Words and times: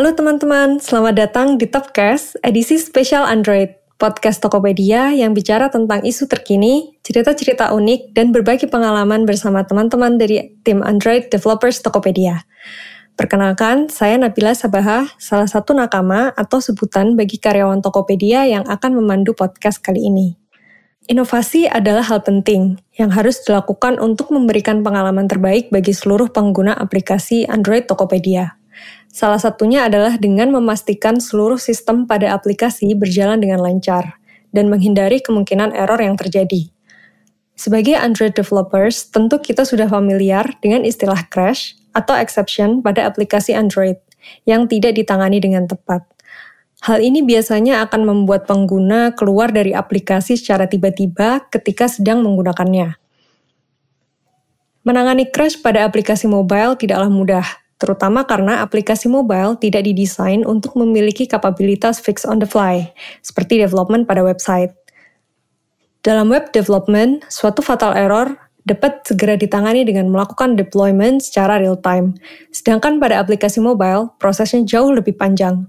Halo 0.00 0.16
teman-teman, 0.16 0.80
selamat 0.80 1.12
datang 1.12 1.48
di 1.60 1.68
Topcast, 1.68 2.40
edisi 2.40 2.80
spesial 2.80 3.20
Android, 3.28 3.68
podcast 4.00 4.40
Tokopedia 4.40 5.12
yang 5.12 5.36
bicara 5.36 5.68
tentang 5.68 6.00
isu 6.00 6.24
terkini, 6.24 6.96
cerita-cerita 7.04 7.76
unik, 7.76 8.16
dan 8.16 8.32
berbagi 8.32 8.64
pengalaman 8.64 9.28
bersama 9.28 9.60
teman-teman 9.60 10.16
dari 10.16 10.56
tim 10.64 10.80
Android 10.80 11.28
Developers 11.28 11.84
Tokopedia. 11.84 12.48
Perkenalkan, 13.12 13.92
saya 13.92 14.16
Nabila 14.16 14.56
Sabaha, 14.56 15.04
salah 15.20 15.44
satu 15.44 15.76
nakama 15.76 16.32
atau 16.32 16.64
sebutan 16.64 17.12
bagi 17.12 17.36
karyawan 17.36 17.84
Tokopedia 17.84 18.48
yang 18.48 18.64
akan 18.72 18.96
memandu 18.96 19.36
podcast 19.36 19.84
kali 19.84 20.00
ini. 20.08 20.40
Inovasi 21.12 21.68
adalah 21.68 22.08
hal 22.08 22.24
penting 22.24 22.80
yang 22.96 23.12
harus 23.12 23.44
dilakukan 23.44 24.00
untuk 24.00 24.32
memberikan 24.32 24.80
pengalaman 24.80 25.28
terbaik 25.28 25.68
bagi 25.68 25.92
seluruh 25.92 26.32
pengguna 26.32 26.72
aplikasi 26.72 27.44
Android 27.44 27.84
Tokopedia. 27.84 28.59
Salah 29.10 29.42
satunya 29.42 29.90
adalah 29.90 30.14
dengan 30.16 30.54
memastikan 30.54 31.18
seluruh 31.18 31.58
sistem 31.58 32.06
pada 32.06 32.30
aplikasi 32.30 32.94
berjalan 32.94 33.42
dengan 33.42 33.58
lancar 33.58 34.20
dan 34.54 34.70
menghindari 34.70 35.18
kemungkinan 35.18 35.74
error 35.74 35.98
yang 35.98 36.14
terjadi. 36.14 36.70
Sebagai 37.58 37.92
Android 37.98 38.32
developers, 38.32 39.10
tentu 39.12 39.36
kita 39.36 39.68
sudah 39.68 39.84
familiar 39.84 40.48
dengan 40.64 40.86
istilah 40.86 41.28
crash 41.28 41.76
atau 41.92 42.16
exception 42.16 42.80
pada 42.80 43.04
aplikasi 43.04 43.52
Android 43.52 44.00
yang 44.48 44.64
tidak 44.70 44.96
ditangani 44.96 45.42
dengan 45.42 45.68
tepat. 45.68 46.06
Hal 46.80 47.04
ini 47.04 47.20
biasanya 47.20 47.84
akan 47.84 48.08
membuat 48.08 48.48
pengguna 48.48 49.12
keluar 49.12 49.52
dari 49.52 49.76
aplikasi 49.76 50.40
secara 50.40 50.64
tiba-tiba 50.64 51.44
ketika 51.52 51.92
sedang 51.92 52.24
menggunakannya. 52.24 52.96
Menangani 54.80 55.28
crash 55.28 55.60
pada 55.60 55.84
aplikasi 55.84 56.24
mobile 56.24 56.80
tidaklah 56.80 57.12
mudah, 57.12 57.44
terutama 57.80 58.28
karena 58.28 58.60
aplikasi 58.60 59.08
mobile 59.08 59.56
tidak 59.56 59.88
didesain 59.88 60.44
untuk 60.44 60.76
memiliki 60.76 61.24
kapabilitas 61.24 61.98
fix 61.98 62.28
on 62.28 62.38
the 62.38 62.46
fly, 62.46 62.92
seperti 63.24 63.58
development 63.58 64.04
pada 64.04 64.20
website. 64.20 64.76
Dalam 66.04 66.28
web 66.28 66.52
development, 66.52 67.24
suatu 67.32 67.64
fatal 67.64 67.96
error 67.96 68.36
dapat 68.68 69.00
segera 69.08 69.40
ditangani 69.40 69.88
dengan 69.88 70.12
melakukan 70.12 70.54
deployment 70.54 71.24
secara 71.24 71.56
real-time, 71.56 72.16
sedangkan 72.52 73.00
pada 73.00 73.18
aplikasi 73.18 73.58
mobile, 73.58 74.12
prosesnya 74.20 74.60
jauh 74.62 74.92
lebih 74.92 75.16
panjang. 75.16 75.64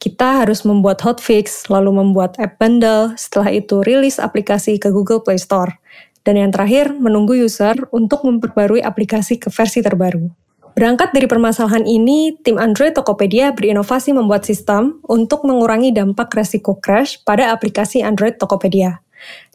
Kita 0.00 0.44
harus 0.44 0.64
membuat 0.64 1.04
hotfix, 1.04 1.68
lalu 1.68 1.92
membuat 1.92 2.36
app 2.40 2.56
bundle, 2.56 3.12
setelah 3.20 3.52
itu 3.52 3.84
rilis 3.84 4.16
aplikasi 4.16 4.80
ke 4.80 4.88
Google 4.88 5.20
Play 5.20 5.36
Store, 5.36 5.76
dan 6.24 6.36
yang 6.40 6.52
terakhir, 6.52 6.92
menunggu 6.96 7.36
user 7.36 7.76
untuk 7.92 8.24
memperbarui 8.24 8.84
aplikasi 8.84 9.40
ke 9.40 9.48
versi 9.48 9.80
terbaru. 9.80 10.39
Berangkat 10.78 11.10
dari 11.10 11.26
permasalahan 11.26 11.82
ini, 11.82 12.38
tim 12.46 12.54
Android 12.56 12.94
Tokopedia 12.94 13.50
berinovasi 13.50 14.14
membuat 14.14 14.46
sistem 14.46 15.02
untuk 15.10 15.42
mengurangi 15.42 15.90
dampak 15.90 16.30
resiko 16.32 16.78
crash 16.78 17.18
pada 17.26 17.50
aplikasi 17.50 18.06
Android 18.06 18.38
Tokopedia. 18.38 19.02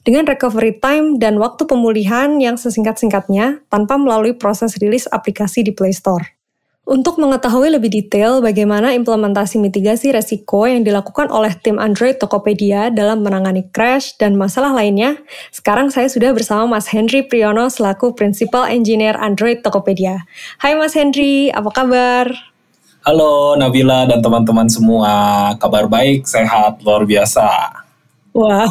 Dengan 0.05 0.29
recovery 0.29 0.77
time 0.77 1.17
dan 1.17 1.41
waktu 1.41 1.65
pemulihan 1.65 2.37
yang 2.37 2.59
sesingkat-singkatnya 2.59 3.65
tanpa 3.73 3.97
melalui 3.97 4.37
proses 4.37 4.77
rilis 4.77 5.09
aplikasi 5.09 5.65
di 5.65 5.73
Play 5.73 5.95
Store. 5.95 6.34
Untuk 6.85 7.17
mengetahui 7.17 7.73
lebih 7.73 7.89
detail 7.89 8.45
bagaimana 8.45 8.93
implementasi 8.93 9.57
mitigasi 9.57 10.13
resiko 10.13 10.69
yang 10.69 10.85
dilakukan 10.85 11.33
oleh 11.33 11.49
tim 11.57 11.81
Android 11.81 12.21
Tokopedia 12.21 12.93
dalam 12.93 13.25
menangani 13.25 13.65
crash 13.73 14.13
dan 14.21 14.37
masalah 14.37 14.69
lainnya, 14.69 15.17
sekarang 15.49 15.89
saya 15.89 16.05
sudah 16.05 16.29
bersama 16.29 16.77
Mas 16.77 16.85
Henry 16.93 17.25
Priyono 17.25 17.73
selaku 17.73 18.13
Principal 18.13 18.69
Engineer 18.69 19.17
Android 19.17 19.65
Tokopedia. 19.65 20.29
Hai 20.61 20.77
Mas 20.77 20.93
Henry, 20.93 21.49
apa 21.49 21.73
kabar? 21.73 22.29
Halo 23.01 23.57
Nabila 23.57 24.05
dan 24.05 24.21
teman-teman 24.21 24.69
semua, 24.69 25.13
kabar 25.57 25.89
baik, 25.89 26.29
sehat, 26.29 26.85
luar 26.85 27.01
biasa. 27.01 27.81
Wah, 28.29 28.69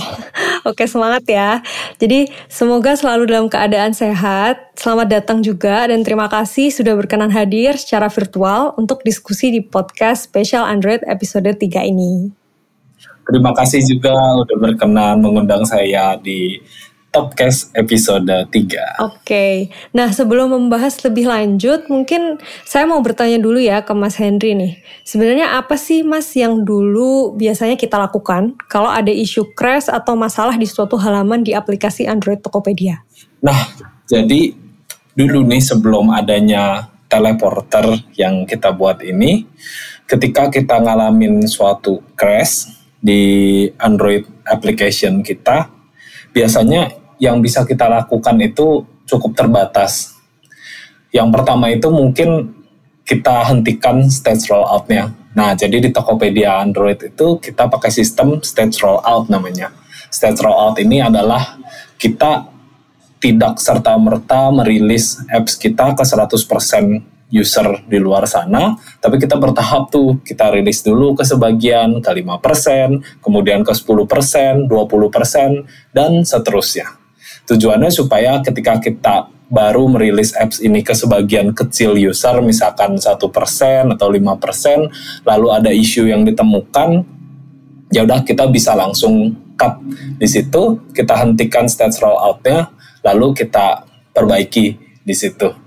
oke 0.64 0.84
semangat 0.88 1.24
ya. 1.28 1.60
Jadi 2.00 2.28
semoga 2.50 2.96
selalu 2.96 3.30
dalam 3.30 3.46
keadaan 3.46 3.92
sehat. 3.92 4.74
Selamat 4.74 5.20
datang 5.20 5.38
juga 5.44 5.86
dan 5.86 6.02
terima 6.02 6.26
kasih 6.26 6.72
sudah 6.74 6.98
berkenan 6.98 7.30
hadir 7.30 7.78
secara 7.78 8.10
virtual 8.10 8.74
untuk 8.74 9.04
diskusi 9.06 9.54
di 9.54 9.60
podcast 9.62 10.26
spesial 10.26 10.66
Android 10.66 11.04
episode 11.06 11.46
3 11.46 11.60
ini. 11.86 12.32
Terima 13.24 13.56
kasih 13.56 13.80
juga 13.88 14.12
udah 14.12 14.56
berkenan 14.60 15.22
mengundang 15.24 15.64
saya 15.64 16.16
di 16.20 16.60
Topcast 17.14 17.70
episode 17.78 18.26
3. 18.26 18.50
Oke, 18.50 18.74
okay. 18.98 19.54
nah 19.94 20.10
sebelum 20.10 20.50
membahas 20.50 20.98
lebih 21.06 21.30
lanjut, 21.30 21.86
mungkin 21.86 22.42
saya 22.66 22.90
mau 22.90 22.98
bertanya 22.98 23.38
dulu 23.38 23.62
ya 23.62 23.86
ke 23.86 23.94
Mas 23.94 24.18
Henry 24.18 24.58
nih. 24.58 24.82
Sebenarnya 25.06 25.54
apa 25.54 25.78
sih 25.78 26.02
Mas 26.02 26.34
yang 26.34 26.66
dulu 26.66 27.38
biasanya 27.38 27.78
kita 27.78 28.02
lakukan 28.02 28.58
kalau 28.66 28.90
ada 28.90 29.14
isu 29.14 29.54
crash 29.54 29.86
atau 29.86 30.18
masalah 30.18 30.58
di 30.58 30.66
suatu 30.66 30.98
halaman 30.98 31.46
di 31.46 31.54
aplikasi 31.54 32.02
Android 32.10 32.42
Tokopedia? 32.42 33.06
Nah, 33.38 33.62
jadi 34.10 34.50
dulu 35.14 35.46
nih 35.46 35.62
sebelum 35.62 36.10
adanya 36.10 36.90
teleporter 37.06 37.94
yang 38.18 38.42
kita 38.42 38.74
buat 38.74 38.98
ini, 39.06 39.46
ketika 40.10 40.50
kita 40.50 40.82
ngalamin 40.82 41.46
suatu 41.46 42.02
crash 42.18 42.74
di 42.98 43.70
Android 43.78 44.26
application 44.50 45.22
kita, 45.22 45.70
biasanya 46.34 47.03
yang 47.18 47.42
bisa 47.42 47.62
kita 47.66 47.86
lakukan 47.86 48.36
itu 48.42 48.86
cukup 49.04 49.36
terbatas. 49.36 50.14
Yang 51.14 51.28
pertama 51.30 51.70
itu 51.70 51.88
mungkin 51.92 52.50
kita 53.04 53.46
hentikan 53.52 54.08
stage 54.08 54.48
rollout-nya. 54.48 55.12
Nah, 55.36 55.52
jadi 55.54 55.78
di 55.78 55.90
Tokopedia 55.92 56.62
Android 56.62 56.98
itu 56.98 57.38
kita 57.38 57.68
pakai 57.68 57.90
sistem 57.92 58.40
stage 58.40 58.80
rollout 58.80 59.28
namanya. 59.28 59.70
Stage 60.08 60.40
rollout 60.42 60.80
ini 60.80 61.04
adalah 61.04 61.58
kita 62.00 62.50
tidak 63.22 63.56
serta-merta 63.56 64.52
merilis 64.52 65.22
apps 65.32 65.56
kita 65.56 65.96
ke 65.96 66.04
100% 66.04 67.14
user 67.34 67.82
di 67.88 67.98
luar 67.98 68.28
sana, 68.30 68.78
tapi 69.02 69.18
kita 69.18 69.34
bertahap 69.34 69.90
tuh, 69.90 70.22
kita 70.22 70.54
rilis 70.54 70.84
dulu 70.86 71.18
ke 71.18 71.26
sebagian, 71.26 71.98
ke 71.98 72.10
5%, 72.14 73.02
kemudian 73.18 73.66
ke 73.66 73.74
10%, 73.74 74.70
20%, 74.70 75.66
dan 75.90 76.22
seterusnya. 76.22 77.03
Tujuannya 77.44 77.92
supaya 77.92 78.40
ketika 78.40 78.80
kita 78.80 79.28
baru 79.52 79.86
merilis 79.86 80.32
apps 80.34 80.58
ini 80.64 80.80
ke 80.80 80.96
sebagian 80.96 81.52
kecil 81.52 81.94
user, 81.94 82.40
misalkan 82.40 82.96
satu 82.96 83.28
persen 83.28 83.92
atau 83.92 84.08
lima 84.08 84.34
persen, 84.40 84.88
lalu 85.28 85.48
ada 85.52 85.70
isu 85.70 86.08
yang 86.08 86.24
ditemukan, 86.24 87.04
ya 87.92 88.02
udah 88.02 88.24
kita 88.24 88.48
bisa 88.48 88.72
langsung 88.72 89.36
cut 89.54 89.78
di 90.18 90.26
situ, 90.26 90.80
kita 90.96 91.14
hentikan 91.20 91.68
stage 91.68 92.00
rolloutnya, 92.00 92.72
lalu 93.04 93.36
kita 93.36 93.84
perbaiki 94.16 94.74
di 95.04 95.14
situ. 95.14 95.64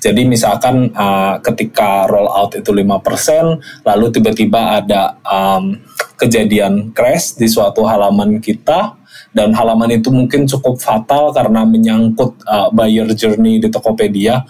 Jadi 0.00 0.24
misalkan 0.24 0.88
uh, 0.96 1.36
ketika 1.44 2.08
rollout 2.08 2.56
itu 2.56 2.72
5%, 2.72 3.84
lalu 3.84 4.06
tiba-tiba 4.08 4.80
ada 4.80 5.20
um, 5.20 5.76
kejadian 6.16 6.96
crash 6.96 7.36
di 7.36 7.44
suatu 7.44 7.84
halaman 7.84 8.40
kita, 8.40 8.96
dan 9.36 9.52
halaman 9.52 10.00
itu 10.00 10.08
mungkin 10.08 10.48
cukup 10.48 10.80
fatal 10.80 11.28
karena 11.28 11.60
menyangkut 11.68 12.40
uh, 12.48 12.72
buyer 12.72 13.04
journey 13.12 13.60
di 13.60 13.68
Tokopedia 13.68 14.40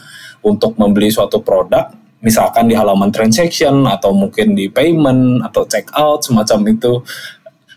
untuk 0.46 0.78
membeli 0.78 1.10
suatu 1.10 1.42
produk. 1.42 1.90
Misalkan 2.22 2.70
di 2.70 2.78
halaman 2.78 3.10
transaction 3.10 3.82
atau 3.82 4.14
mungkin 4.14 4.54
di 4.54 4.70
payment 4.70 5.42
atau 5.42 5.66
checkout 5.66 6.22
semacam 6.22 6.70
itu. 6.70 7.02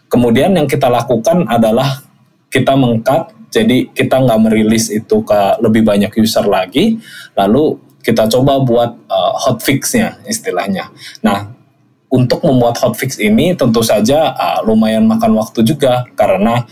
Kemudian 0.05 0.53
yang 0.53 0.69
kita 0.69 0.85
lakukan 0.85 1.49
adalah 1.49 2.05
kita 2.53 2.77
mengkat 2.77 3.33
jadi 3.49 3.89
kita 3.89 4.21
nggak 4.21 4.41
merilis 4.45 4.93
itu 4.93 5.25
ke 5.25 5.57
lebih 5.65 5.81
banyak 5.81 6.13
user 6.13 6.45
lagi. 6.45 7.01
Lalu 7.33 7.81
kita 8.05 8.29
coba 8.29 8.61
buat 8.61 8.91
uh, 9.09 9.33
hotfixnya 9.49 10.21
istilahnya. 10.29 10.93
Nah 11.25 11.57
untuk 12.09 12.41
membuat 12.41 12.81
hotfix 12.81 13.21
ini 13.21 13.53
tentu 13.53 13.85
saja 13.85 14.33
uh, 14.33 14.59
lumayan 14.65 15.05
makan 15.05 15.37
waktu 15.37 15.61
juga 15.61 16.09
karena 16.17 16.65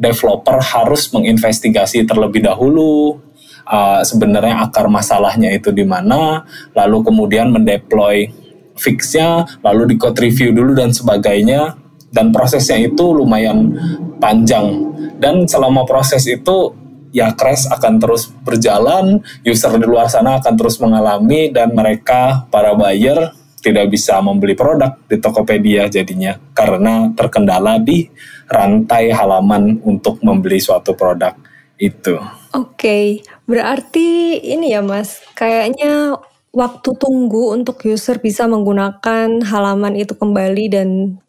developer 0.00 0.56
harus 0.64 1.12
menginvestigasi 1.12 2.08
terlebih 2.08 2.40
dahulu 2.40 3.20
uh, 3.68 4.00
sebenarnya 4.00 4.64
akar 4.64 4.88
masalahnya 4.88 5.52
itu 5.52 5.68
di 5.70 5.84
mana, 5.84 6.48
lalu 6.72 7.04
kemudian 7.04 7.52
mendeploy 7.52 8.32
fixnya, 8.80 9.44
lalu 9.60 9.92
di 9.92 9.96
code 10.00 10.16
review 10.24 10.56
dulu 10.56 10.72
dan 10.72 10.90
sebagainya, 10.90 11.76
dan 12.08 12.32
prosesnya 12.32 12.80
itu 12.80 13.12
lumayan 13.12 13.76
panjang. 14.18 14.88
Dan 15.20 15.44
selama 15.44 15.84
proses 15.84 16.24
itu 16.24 16.72
ya 17.12 17.36
crash 17.36 17.68
akan 17.68 18.00
terus 18.00 18.32
berjalan, 18.40 19.20
user 19.44 19.76
di 19.76 19.84
luar 19.84 20.08
sana 20.08 20.40
akan 20.40 20.54
terus 20.56 20.80
mengalami 20.80 21.52
dan 21.52 21.76
mereka 21.76 22.48
para 22.48 22.72
buyer 22.72 23.36
tidak 23.60 23.92
bisa 23.92 24.18
membeli 24.24 24.56
produk 24.56 24.96
di 25.04 25.20
Tokopedia 25.20 25.86
jadinya 25.86 26.36
karena 26.56 27.12
terkendala 27.12 27.76
di 27.76 28.08
rantai 28.50 29.12
halaman 29.12 29.78
untuk 29.84 30.18
membeli 30.24 30.58
suatu 30.58 30.96
produk 30.96 31.36
itu. 31.80 32.18
Oke, 32.50 32.74
okay. 32.74 33.06
berarti 33.46 34.40
ini 34.42 34.74
ya 34.74 34.82
Mas, 34.82 35.22
kayaknya 35.38 36.18
waktu 36.50 36.90
tunggu 36.98 37.54
untuk 37.54 37.78
user 37.86 38.18
bisa 38.18 38.50
menggunakan 38.50 39.38
halaman 39.46 39.94
itu 39.94 40.18
kembali 40.18 40.64
dan 40.66 40.88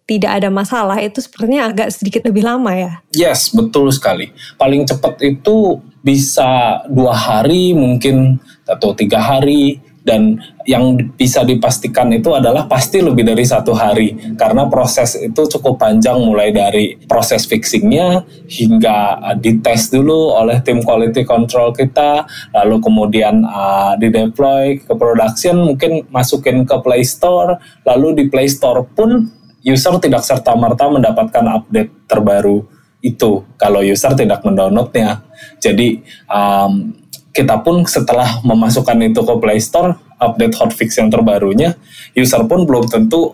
tidak 0.10 0.42
ada 0.44 0.50
masalah 0.52 0.98
itu 1.00 1.22
sepertinya 1.24 1.72
agak 1.72 1.94
sedikit 1.94 2.26
lebih 2.28 2.44
lama 2.44 2.74
ya. 2.74 2.92
Yes, 3.16 3.54
betul 3.54 3.94
sekali. 3.94 4.34
Paling 4.58 4.84
cepat 4.84 5.22
itu 5.24 5.80
bisa 6.02 6.82
dua 6.90 7.14
hari 7.14 7.72
mungkin 7.78 8.42
atau 8.66 8.92
tiga 8.98 9.22
hari 9.22 9.80
dan 10.02 10.42
yang 10.66 10.98
bisa 11.14 11.46
dipastikan 11.46 12.10
itu 12.10 12.34
adalah 12.34 12.66
pasti 12.66 13.02
lebih 13.02 13.22
dari 13.22 13.46
satu 13.46 13.74
hari. 13.78 14.34
Karena 14.34 14.66
proses 14.66 15.14
itu 15.18 15.46
cukup 15.58 15.78
panjang 15.78 16.18
mulai 16.18 16.50
dari 16.50 16.98
proses 17.06 17.46
fixingnya 17.46 18.26
hingga 18.50 19.22
uh, 19.22 19.36
dites 19.38 19.94
dulu 19.94 20.34
oleh 20.34 20.58
tim 20.66 20.82
quality 20.82 21.22
control 21.22 21.74
kita 21.74 22.26
lalu 22.54 22.82
kemudian 22.82 23.46
uh, 23.46 23.94
di 23.98 24.10
deploy 24.10 24.82
ke 24.82 24.94
production 24.98 25.62
mungkin 25.62 26.06
masukin 26.10 26.66
ke 26.66 26.76
Play 26.82 27.06
Store 27.06 27.62
lalu 27.86 28.18
di 28.18 28.24
Play 28.30 28.50
Store 28.50 28.82
pun 28.86 29.30
user 29.62 30.02
tidak 30.02 30.26
serta 30.26 30.58
merta 30.58 30.90
mendapatkan 30.90 31.46
update 31.62 32.10
terbaru 32.10 32.66
itu 33.02 33.46
kalau 33.58 33.82
user 33.82 34.14
tidak 34.14 34.46
mendownloadnya. 34.46 35.26
Jadi 35.58 36.02
um, 36.30 37.01
kita 37.32 37.64
pun 37.64 37.88
setelah 37.88 38.44
memasukkan 38.44 39.00
itu 39.08 39.24
ke 39.24 39.34
Play 39.40 39.60
Store, 39.64 39.96
update 40.20 40.56
hotfix 40.60 41.00
yang 41.00 41.08
terbarunya, 41.08 41.80
user 42.12 42.44
pun 42.44 42.68
belum 42.68 42.92
tentu 42.92 43.34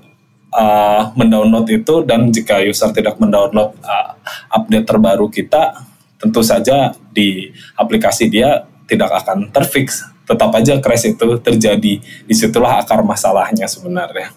uh, 0.54 1.12
mendownload 1.18 1.66
itu 1.74 2.06
dan 2.06 2.30
jika 2.30 2.62
user 2.62 2.94
tidak 2.94 3.18
mendownload 3.18 3.74
uh, 3.82 4.14
update 4.54 4.86
terbaru 4.86 5.28
kita, 5.34 5.82
tentu 6.22 6.46
saja 6.46 6.94
di 7.10 7.50
aplikasi 7.74 8.30
dia 8.30 8.70
tidak 8.86 9.26
akan 9.26 9.50
terfix. 9.50 10.06
Tetap 10.28 10.52
aja 10.54 10.78
crash 10.84 11.08
itu 11.08 11.40
terjadi. 11.40 12.04
Di 12.04 12.36
situlah 12.36 12.84
akar 12.84 13.00
masalahnya 13.00 13.64
sebenarnya. 13.66 14.36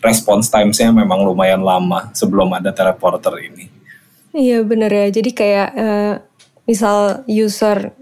Response 0.00 0.48
times-nya 0.48 0.92
memang 0.92 1.24
lumayan 1.24 1.60
lama 1.60 2.08
sebelum 2.16 2.52
ada 2.56 2.72
teleporter 2.72 3.36
ini. 3.44 3.68
Iya 4.32 4.64
bener 4.64 4.88
ya. 4.92 5.06
Jadi 5.12 5.30
kayak 5.32 5.68
uh, 5.76 6.14
misal 6.64 7.24
user 7.28 7.92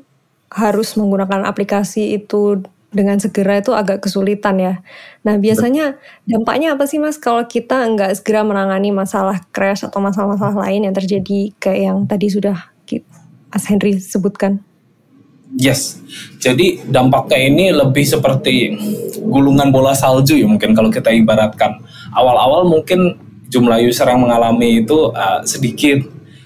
harus 0.54 0.94
menggunakan 0.94 1.42
aplikasi 1.44 2.14
itu 2.14 2.62
dengan 2.94 3.18
segera 3.18 3.58
itu 3.58 3.74
agak 3.74 4.06
kesulitan 4.06 4.54
ya. 4.62 4.74
Nah 5.26 5.34
biasanya 5.34 5.98
dampaknya 6.30 6.78
apa 6.78 6.86
sih 6.86 7.02
mas 7.02 7.18
kalau 7.18 7.42
kita 7.42 7.82
nggak 7.90 8.22
segera 8.22 8.46
menangani 8.46 8.94
masalah 8.94 9.42
crash 9.50 9.82
atau 9.82 9.98
masalah-masalah 9.98 10.70
lain 10.70 10.86
yang 10.86 10.94
terjadi 10.94 11.50
kayak 11.58 11.80
yang 11.90 11.98
tadi 12.06 12.30
sudah 12.30 12.74
Mas 13.54 13.70
Henry 13.70 14.02
sebutkan? 14.02 14.58
Yes, 15.54 16.02
jadi 16.42 16.82
dampaknya 16.90 17.38
ini 17.46 17.70
lebih 17.70 18.02
seperti 18.02 18.74
gulungan 19.22 19.70
bola 19.70 19.94
salju 19.94 20.34
ya 20.34 20.50
mungkin 20.50 20.74
kalau 20.74 20.90
kita 20.90 21.14
ibaratkan. 21.14 21.78
Awal-awal 22.10 22.66
mungkin 22.66 23.14
jumlah 23.46 23.78
user 23.86 24.10
yang 24.10 24.26
mengalami 24.26 24.82
itu 24.82 25.14
uh, 25.14 25.46
sedikit, 25.46 26.02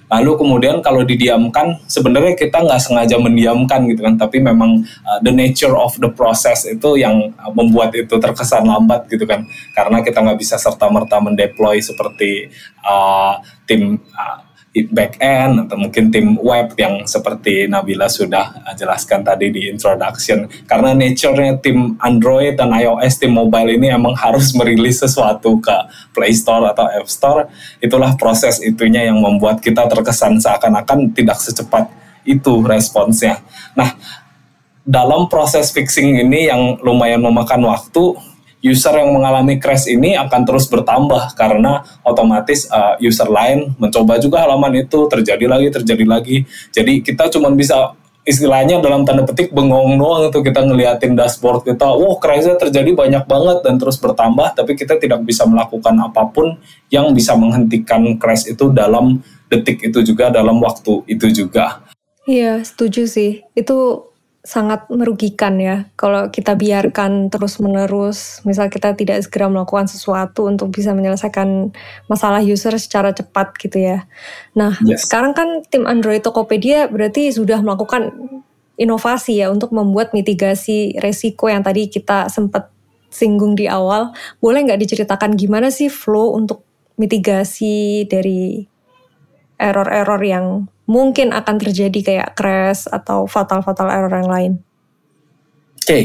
Lalu 0.09 0.41
kemudian 0.41 0.81
kalau 0.81 1.05
didiamkan, 1.05 1.77
sebenarnya 1.85 2.33
kita 2.33 2.65
nggak 2.65 2.81
sengaja 2.81 3.21
mendiamkan 3.21 3.85
gitu 3.93 4.01
kan, 4.01 4.17
tapi 4.17 4.41
memang 4.41 4.81
uh, 5.05 5.21
the 5.21 5.29
nature 5.29 5.77
of 5.77 5.93
the 6.01 6.09
process 6.09 6.65
itu 6.65 6.97
yang 6.97 7.29
uh, 7.37 7.53
membuat 7.53 7.93
itu 7.93 8.17
terkesan 8.17 8.65
lambat 8.65 9.05
gitu 9.13 9.29
kan, 9.29 9.45
karena 9.77 10.01
kita 10.01 10.25
nggak 10.25 10.41
bisa 10.41 10.57
serta 10.57 10.89
merta 10.89 11.21
mendeploy 11.21 11.77
seperti 11.85 12.49
uh, 12.89 13.37
tim 13.69 14.01
uh, 14.17 14.48
back 14.87 15.19
end 15.19 15.67
atau 15.67 15.75
mungkin 15.75 16.15
tim 16.15 16.39
web 16.39 16.71
yang 16.79 17.03
seperti 17.03 17.67
Nabila 17.67 18.07
sudah 18.07 18.63
uh, 18.63 18.75
jelaskan 18.79 19.27
tadi 19.27 19.51
di 19.51 19.67
introduction. 19.67 20.47
Karena 20.71 20.95
nature-nya 20.95 21.59
tim 21.59 21.99
Android 21.99 22.55
dan 22.55 22.71
iOS 22.71 23.19
tim 23.19 23.35
mobile 23.35 23.75
ini 23.75 23.91
emang 23.91 24.15
harus 24.25 24.55
merilis 24.55 25.03
sesuatu 25.03 25.59
ke 25.59 25.77
Play 26.15 26.31
Store 26.37 26.71
atau 26.71 26.87
App 26.87 27.09
Store. 27.11 27.51
Itulah 27.83 28.15
proses 28.15 28.63
itunya 28.63 29.11
yang 29.11 29.19
membuat 29.19 29.59
kita 29.59 29.89
terkesan 29.91 30.39
seakan-akan 30.39 31.11
tidak 31.11 31.43
secepat 31.43 31.91
itu 32.23 32.63
responsnya. 32.63 33.41
Nah 33.73 33.97
dalam 34.89 35.29
proses 35.29 35.69
fixing 35.69 36.17
ini 36.25 36.49
yang 36.49 36.81
lumayan 36.81 37.21
memakan 37.21 37.69
waktu 37.69 38.17
user 38.59 38.95
yang 38.99 39.15
mengalami 39.15 39.57
crash 39.63 39.87
ini 39.87 40.19
akan 40.19 40.43
terus 40.43 40.67
bertambah 40.67 41.35
karena 41.39 41.87
otomatis 42.03 42.67
uh, 42.71 42.99
user 42.99 43.31
lain 43.31 43.75
mencoba 43.79 44.19
juga 44.19 44.43
halaman 44.43 44.83
itu 44.83 45.07
terjadi 45.07 45.47
lagi 45.47 45.69
terjadi 45.71 46.05
lagi. 46.05 46.37
Jadi 46.75 47.01
kita 47.07 47.31
cuma 47.31 47.55
bisa 47.55 47.95
istilahnya 48.29 48.83
dalam 48.85 49.09
tanda 49.09 49.25
petik 49.25 49.57
bengong 49.57 49.97
doang 49.97 50.29
itu 50.29 50.39
kita 50.45 50.61
ngeliatin 50.61 51.17
dashboard 51.17 51.65
kita. 51.65 51.87
Wow 51.87 52.21
crashnya 52.21 52.61
terjadi 52.61 52.93
banyak 52.93 53.25
banget 53.25 53.65
dan 53.65 53.81
terus 53.81 53.97
bertambah 53.97 54.53
tapi 54.59 54.77
kita 54.77 55.01
tidak 55.01 55.25
bisa 55.25 55.49
melakukan 55.49 55.97
apa 56.03 56.29
pun 56.29 56.59
yang 56.93 57.15
bisa 57.17 57.33
menghentikan 57.39 58.21
crash 58.21 58.51
itu 58.51 58.69
dalam 58.75 59.23
detik 59.49 59.81
itu 59.81 60.05
juga 60.05 60.29
dalam 60.29 60.61
waktu 60.61 61.09
itu 61.09 61.33
juga. 61.33 61.81
Iya, 62.29 62.61
setuju 62.61 63.09
sih. 63.09 63.41
Itu 63.57 64.09
sangat 64.47 64.87
merugikan 64.89 65.59
ya 65.59 65.91
kalau 65.99 66.31
kita 66.31 66.55
biarkan 66.55 67.29
terus-menerus 67.29 68.41
misal 68.47 68.71
kita 68.71 68.95
tidak 68.95 69.21
segera 69.27 69.51
melakukan 69.51 69.91
sesuatu 69.91 70.47
untuk 70.47 70.71
bisa 70.71 70.95
menyelesaikan 70.95 71.75
masalah 72.07 72.41
user 72.41 72.73
secara 72.79 73.11
cepat 73.11 73.53
gitu 73.59 73.83
ya. 73.83 74.07
Nah, 74.55 74.79
yes. 74.87 75.05
sekarang 75.05 75.35
kan 75.35 75.67
tim 75.67 75.85
Android 75.85 76.23
Tokopedia 76.23 76.87
berarti 76.87 77.35
sudah 77.35 77.61
melakukan 77.61 78.15
inovasi 78.79 79.43
ya 79.43 79.51
untuk 79.51 79.75
membuat 79.75 80.15
mitigasi 80.15 80.97
resiko 81.03 81.51
yang 81.51 81.67
tadi 81.67 81.91
kita 81.91 82.31
sempat 82.31 82.71
singgung 83.11 83.59
di 83.59 83.67
awal. 83.67 84.15
Boleh 84.39 84.65
nggak 84.65 84.81
diceritakan 84.81 85.35
gimana 85.35 85.69
sih 85.75 85.91
flow 85.91 86.39
untuk 86.39 86.63
mitigasi 86.95 88.07
dari 88.07 88.65
error-error 89.59 90.23
yang 90.23 90.47
mungkin 90.89 91.35
akan 91.37 91.57
terjadi 91.61 92.01
kayak 92.01 92.31
crash 92.39 92.89
atau 92.89 93.29
fatal-fatal 93.29 93.91
error 93.93 94.15
yang 94.15 94.31
lain. 94.31 94.53
Oke, 95.79 95.85
okay. 95.85 96.05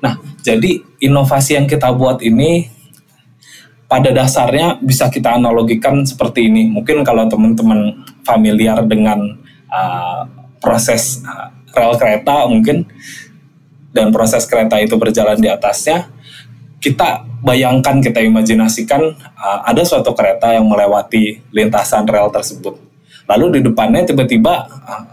nah 0.00 0.16
jadi 0.40 0.80
inovasi 1.02 1.58
yang 1.58 1.66
kita 1.68 1.92
buat 1.92 2.22
ini 2.24 2.72
pada 3.86 4.10
dasarnya 4.10 4.82
bisa 4.82 5.06
kita 5.10 5.38
analogikan 5.38 6.02
seperti 6.02 6.50
ini. 6.50 6.66
Mungkin 6.70 7.06
kalau 7.06 7.26
teman-teman 7.30 8.02
familiar 8.26 8.82
dengan 8.82 9.38
uh, 9.70 10.26
proses 10.58 11.22
uh, 11.22 11.50
rel 11.76 11.94
kereta 11.94 12.48
mungkin 12.50 12.88
dan 13.94 14.10
proses 14.12 14.44
kereta 14.44 14.76
itu 14.82 14.98
berjalan 14.98 15.38
di 15.40 15.48
atasnya, 15.48 16.10
kita 16.86 17.26
bayangkan, 17.42 17.98
kita 17.98 18.22
imajinasikan 18.22 19.02
uh, 19.18 19.58
ada 19.66 19.82
suatu 19.82 20.14
kereta 20.14 20.54
yang 20.54 20.70
melewati 20.70 21.42
lintasan 21.50 22.06
rel 22.06 22.30
tersebut. 22.30 22.78
Lalu 23.26 23.58
di 23.58 23.60
depannya 23.66 24.06
tiba-tiba 24.06 24.70
uh, 24.70 25.04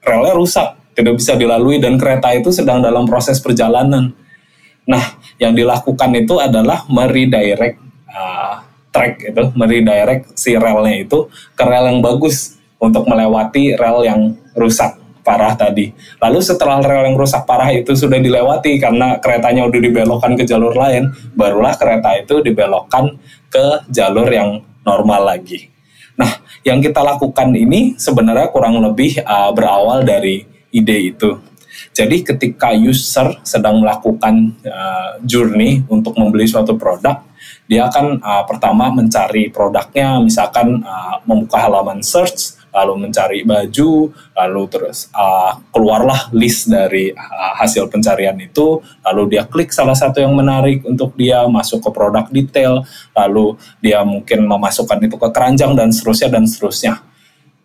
relnya 0.00 0.32
rusak 0.32 0.80
tidak 0.96 1.20
bisa 1.20 1.36
dilalui 1.36 1.76
dan 1.76 2.00
kereta 2.00 2.32
itu 2.32 2.48
sedang 2.48 2.80
dalam 2.80 3.04
proses 3.04 3.36
perjalanan. 3.36 4.16
Nah 4.88 5.04
yang 5.36 5.52
dilakukan 5.52 6.08
itu 6.16 6.40
adalah 6.40 6.88
meredirect 6.88 7.76
uh, 8.08 8.64
track 8.88 9.20
itu 9.32 9.42
meredirect 9.52 10.40
si 10.40 10.56
relnya 10.56 11.04
itu 11.04 11.28
ke 11.52 11.64
rel 11.68 11.84
yang 11.92 12.00
bagus 12.00 12.56
untuk 12.80 13.04
melewati 13.04 13.76
rel 13.76 14.08
yang 14.08 14.32
rusak 14.56 14.99
parah 15.20 15.54
tadi. 15.56 15.92
Lalu 16.20 16.38
setelah 16.40 16.80
rel 16.80 17.12
yang 17.12 17.16
rusak 17.16 17.44
parah 17.44 17.70
itu 17.72 17.92
sudah 17.96 18.18
dilewati 18.18 18.80
karena 18.80 19.20
keretanya 19.20 19.68
udah 19.68 19.80
dibelokkan 19.80 20.32
ke 20.36 20.44
jalur 20.48 20.72
lain, 20.72 21.12
barulah 21.36 21.76
kereta 21.76 22.16
itu 22.18 22.40
dibelokkan 22.40 23.16
ke 23.50 23.86
jalur 23.90 24.28
yang 24.30 24.60
normal 24.84 25.36
lagi. 25.36 25.70
Nah, 26.20 26.40
yang 26.64 26.84
kita 26.84 27.00
lakukan 27.00 27.48
ini 27.56 27.96
sebenarnya 27.96 28.52
kurang 28.52 28.76
lebih 28.80 29.24
uh, 29.24 29.52
berawal 29.56 30.04
dari 30.04 30.44
ide 30.68 31.16
itu. 31.16 31.40
Jadi 31.96 32.20
ketika 32.20 32.76
user 32.76 33.40
sedang 33.40 33.80
melakukan 33.80 34.52
uh, 34.68 35.16
journey 35.24 35.80
untuk 35.88 36.12
membeli 36.20 36.44
suatu 36.44 36.76
produk, 36.76 37.24
dia 37.64 37.88
akan 37.88 38.20
uh, 38.20 38.44
pertama 38.44 38.92
mencari 38.92 39.48
produknya, 39.48 40.20
misalkan 40.20 40.84
uh, 40.84 41.22
membuka 41.24 41.56
halaman 41.56 42.04
search, 42.04 42.59
lalu 42.70 43.06
mencari 43.06 43.42
baju, 43.42 44.10
lalu 44.10 44.62
terus 44.70 45.10
uh, 45.14 45.58
keluarlah 45.70 46.30
list 46.34 46.70
dari 46.70 47.10
uh, 47.10 47.52
hasil 47.58 47.90
pencarian 47.90 48.38
itu, 48.38 48.78
lalu 49.06 49.36
dia 49.36 49.46
klik 49.46 49.74
salah 49.74 49.94
satu 49.94 50.22
yang 50.22 50.34
menarik 50.34 50.82
untuk 50.86 51.14
dia 51.18 51.46
masuk 51.46 51.82
ke 51.82 51.90
produk 51.90 52.26
detail, 52.30 52.86
lalu 53.14 53.58
dia 53.82 54.02
mungkin 54.06 54.46
memasukkan 54.46 54.98
itu 55.02 55.16
ke 55.18 55.28
keranjang 55.34 55.72
dan 55.74 55.90
seterusnya 55.90 56.28
dan 56.30 56.44
seterusnya. 56.46 57.02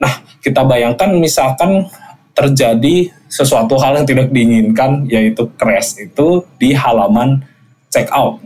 Nah, 0.02 0.14
kita 0.44 0.66
bayangkan 0.68 1.14
misalkan 1.16 1.88
terjadi 2.36 3.16
sesuatu 3.32 3.80
hal 3.80 4.04
yang 4.04 4.08
tidak 4.08 4.28
diinginkan 4.28 5.08
yaitu 5.08 5.48
crash 5.56 5.96
itu 6.04 6.44
di 6.60 6.76
halaman 6.76 7.40
checkout 7.88 8.44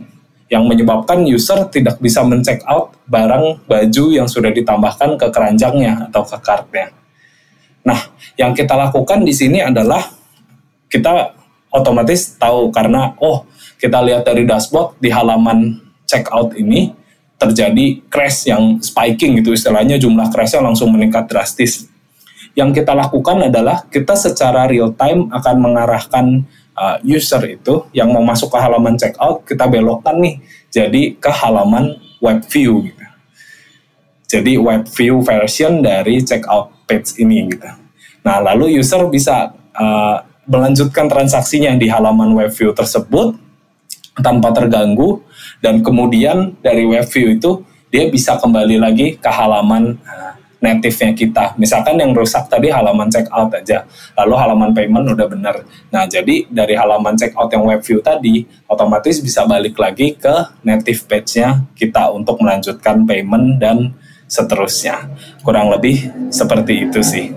yang 0.50 0.66
menyebabkan 0.66 1.22
user 1.22 1.70
tidak 1.70 2.02
bisa 2.02 2.26
men-check 2.26 2.60
out 2.66 2.90
barang 3.06 3.62
baju 3.70 4.04
yang 4.10 4.26
sudah 4.26 4.50
ditambahkan 4.50 5.14
ke 5.14 5.26
keranjangnya 5.30 6.10
atau 6.10 6.26
ke 6.26 6.36
kartnya. 6.42 6.90
Nah, 7.86 8.10
yang 8.34 8.52
kita 8.52 8.74
lakukan 8.74 9.22
di 9.22 9.30
sini 9.30 9.62
adalah 9.62 10.10
kita 10.90 11.38
otomatis 11.70 12.34
tahu 12.34 12.74
karena 12.74 13.14
oh 13.22 13.46
kita 13.78 14.02
lihat 14.02 14.26
dari 14.26 14.42
dashboard 14.42 14.98
di 14.98 15.08
halaman 15.08 15.78
checkout 16.04 16.58
ini 16.58 16.92
terjadi 17.40 18.04
crash 18.12 18.50
yang 18.50 18.82
spiking 18.82 19.40
gitu 19.40 19.56
istilahnya 19.56 19.96
jumlah 19.96 20.28
crashnya 20.28 20.60
langsung 20.60 20.92
meningkat 20.92 21.30
drastis. 21.30 21.88
Yang 22.58 22.82
kita 22.82 22.92
lakukan 22.92 23.46
adalah 23.46 23.86
kita 23.86 24.18
secara 24.18 24.66
real 24.66 24.92
time 24.98 25.30
akan 25.30 25.56
mengarahkan 25.62 26.26
uh, 26.80 26.96
user 27.04 27.44
itu 27.44 27.84
yang 27.92 28.08
mau 28.08 28.24
masuk 28.24 28.48
ke 28.48 28.58
halaman 28.58 28.96
checkout 28.96 29.44
kita 29.44 29.68
belokkan 29.68 30.16
nih 30.16 30.40
jadi 30.72 31.12
ke 31.20 31.28
halaman 31.28 32.00
web 32.24 32.40
view 32.48 32.88
gitu. 32.88 33.04
Jadi 34.30 34.54
web 34.56 34.86
view 34.86 35.20
version 35.26 35.82
dari 35.82 36.22
checkout 36.22 36.86
page 36.86 37.18
ini 37.20 37.50
gitu. 37.50 37.66
Nah 38.24 38.40
lalu 38.40 38.80
user 38.80 39.04
bisa 39.10 39.52
uh, 39.74 40.22
melanjutkan 40.46 41.10
transaksinya 41.10 41.74
di 41.74 41.90
halaman 41.90 42.32
web 42.32 42.54
view 42.54 42.70
tersebut 42.70 43.36
tanpa 44.22 44.54
terganggu 44.54 45.22
dan 45.58 45.82
kemudian 45.82 46.54
dari 46.62 46.86
web 46.86 47.04
view 47.10 47.34
itu 47.34 47.66
dia 47.90 48.06
bisa 48.06 48.38
kembali 48.38 48.78
lagi 48.78 49.18
ke 49.18 49.30
halaman 49.30 49.98
uh, 50.06 50.38
native-nya 50.60 51.16
kita. 51.16 51.44
Misalkan 51.56 51.96
yang 51.96 52.12
rusak 52.12 52.46
tadi 52.46 52.68
halaman 52.68 53.08
checkout 53.08 53.50
aja, 53.56 53.88
lalu 54.14 54.34
halaman 54.36 54.70
payment 54.76 55.16
udah 55.16 55.26
benar. 55.26 55.56
Nah, 55.88 56.04
jadi 56.04 56.46
dari 56.46 56.76
halaman 56.76 57.16
checkout 57.16 57.48
yang 57.50 57.64
web 57.64 57.80
view 57.80 58.04
tadi, 58.04 58.44
otomatis 58.68 59.24
bisa 59.24 59.48
balik 59.48 59.80
lagi 59.80 60.14
ke 60.14 60.60
native 60.60 61.08
page-nya 61.08 61.64
kita 61.72 62.12
untuk 62.12 62.38
melanjutkan 62.44 63.08
payment 63.08 63.56
dan 63.56 63.96
seterusnya. 64.28 65.10
Kurang 65.42 65.72
lebih 65.72 66.12
seperti 66.28 66.86
itu 66.86 67.00
sih. 67.00 67.32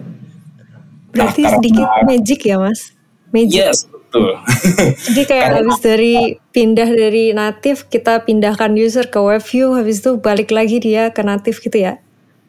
Berarti 1.15 1.41
nah, 1.47 1.51
sedikit 1.57 1.87
magic 2.03 2.39
ya, 2.43 2.59
Mas? 2.59 2.91
Magic. 3.31 3.55
Yes, 3.55 3.87
betul. 3.87 4.37
Jadi 5.09 5.21
kayak 5.25 5.49
habis 5.63 5.79
dari 5.79 6.37
pindah 6.51 6.89
dari 6.91 7.31
native 7.31 7.87
kita 7.87 8.21
pindahkan 8.27 8.75
user 8.77 9.07
ke 9.07 9.17
web 9.17 9.41
view 9.41 9.73
habis 9.73 10.03
itu 10.03 10.19
balik 10.21 10.53
lagi 10.53 10.77
dia 10.83 11.09
ke 11.09 11.23
native 11.23 11.57
gitu 11.63 11.79
ya. 11.79 12.03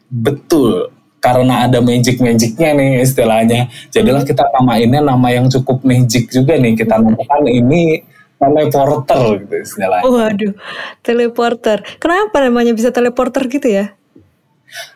Betul. 0.09 0.93
Karena 1.21 1.65
ada 1.65 1.81
magic-magicnya 1.81 2.77
nih 2.77 2.89
istilahnya. 3.01 3.67
Jadilah 3.89 4.21
hmm. 4.21 4.29
kita 4.29 4.43
namainnya 4.53 5.01
nama 5.01 5.27
yang 5.33 5.49
cukup 5.49 5.81
magic 5.81 6.29
juga 6.29 6.55
nih. 6.57 6.77
Kita 6.77 7.01
namakan 7.01 7.43
ini 7.49 8.05
teleporter 8.37 9.41
gitu 9.41 9.55
istilahnya. 9.65 10.05
Waduh, 10.05 10.53
teleporter. 11.01 11.81
Kenapa 11.97 12.45
namanya 12.45 12.77
bisa 12.77 12.93
teleporter 12.93 13.49
gitu 13.49 13.65
ya? 13.65 13.95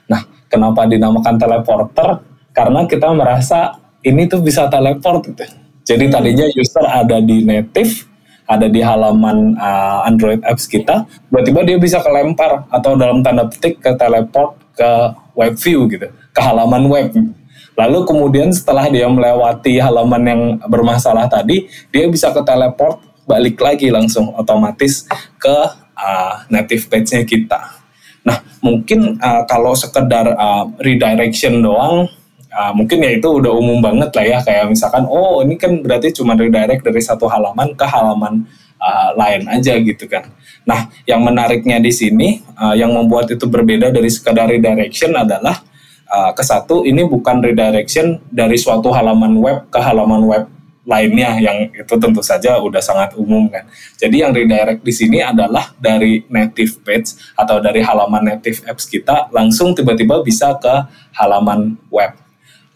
Nah, 0.05 0.21
kenapa 0.51 0.85
dinamakan 0.85 1.35
teleporter? 1.41 2.21
Karena 2.53 2.85
kita 2.85 3.09
merasa 3.15 3.79
ini 4.05 4.29
tuh 4.29 4.43
bisa 4.43 4.69
teleport 4.69 5.25
gitu 5.25 5.45
jadi 5.89 6.05
tadinya 6.05 6.45
user 6.53 6.85
ada 6.85 7.17
di 7.17 7.41
native, 7.41 8.05
ada 8.45 8.69
di 8.69 8.77
halaman 8.77 9.57
uh, 9.57 10.05
Android 10.05 10.37
apps 10.45 10.69
kita, 10.69 11.09
tiba-tiba 11.33 11.65
dia 11.65 11.77
bisa 11.81 11.97
kelempar 12.05 12.69
atau 12.69 12.93
dalam 12.93 13.25
tanda 13.25 13.49
petik 13.49 13.81
ke 13.81 13.97
teleport 13.97 14.58
ke 14.79 14.91
web 15.35 15.59
view 15.59 15.91
gitu, 15.91 16.07
ke 16.07 16.39
halaman 16.39 16.87
web. 16.87 17.11
Lalu 17.75 17.99
kemudian 18.07 18.55
setelah 18.55 18.87
dia 18.87 19.07
melewati 19.11 19.79
halaman 19.79 20.23
yang 20.23 20.41
bermasalah 20.67 21.27
tadi, 21.27 21.67
dia 21.91 22.07
bisa 22.07 22.31
ke 22.31 22.39
teleport 22.47 23.03
balik 23.27 23.59
lagi 23.59 23.91
langsung 23.91 24.31
otomatis 24.35 25.03
ke 25.35 25.57
uh, 25.99 26.33
native 26.47 26.87
page-nya 26.87 27.27
kita. 27.27 27.59
Nah, 28.23 28.39
mungkin 28.63 29.19
uh, 29.19 29.43
kalau 29.47 29.75
sekedar 29.75 30.31
uh, 30.35 30.67
redirection 30.79 31.59
doang 31.63 32.07
uh, 32.53 32.73
mungkin 32.73 32.99
ya 33.05 33.11
itu 33.15 33.27
udah 33.29 33.53
umum 33.53 33.79
banget 33.79 34.09
lah 34.13 34.25
ya 34.25 34.39
kayak 34.43 34.65
misalkan 34.69 35.05
oh 35.05 35.41
ini 35.45 35.55
kan 35.55 35.79
berarti 35.79 36.13
cuma 36.13 36.33
redirect 36.35 36.83
dari 36.83 37.01
satu 37.01 37.29
halaman 37.29 37.73
ke 37.77 37.85
halaman 37.85 38.45
uh, 38.79 39.11
lain 39.13 39.45
aja 39.51 39.75
gitu 39.77 40.07
kan. 40.09 40.31
Nah 40.65 40.89
yang 41.05 41.21
menariknya 41.21 41.77
di 41.77 41.91
sini 41.91 42.41
uh, 42.57 42.73
yang 42.73 42.95
membuat 42.95 43.29
itu 43.29 43.45
berbeda 43.45 43.91
dari 43.91 44.09
sekadar 44.09 44.49
redirection 44.49 45.13
adalah 45.13 45.59
uh, 46.09 46.31
ke 46.33 46.41
satu 46.41 46.87
ini 46.87 47.05
bukan 47.05 47.43
redirection 47.43 48.23
dari 48.31 48.55
suatu 48.57 48.89
halaman 48.89 49.37
web 49.37 49.67
ke 49.69 49.79
halaman 49.79 50.23
web 50.25 50.43
lainnya 50.89 51.37
yang 51.37 51.69
itu 51.69 51.93
tentu 52.01 52.25
saja 52.25 52.57
udah 52.57 52.81
sangat 52.81 53.13
umum 53.13 53.45
kan. 53.45 53.69
Jadi 53.93 54.25
yang 54.25 54.33
redirect 54.33 54.81
di 54.81 54.89
sini 54.89 55.21
adalah 55.21 55.69
dari 55.77 56.25
native 56.25 56.81
page 56.81 57.13
atau 57.37 57.61
dari 57.61 57.85
halaman 57.85 58.33
native 58.33 58.65
apps 58.65 58.89
kita 58.89 59.29
langsung 59.29 59.77
tiba-tiba 59.77 60.25
bisa 60.25 60.57
ke 60.57 60.89
halaman 61.13 61.77
web. 61.93 62.17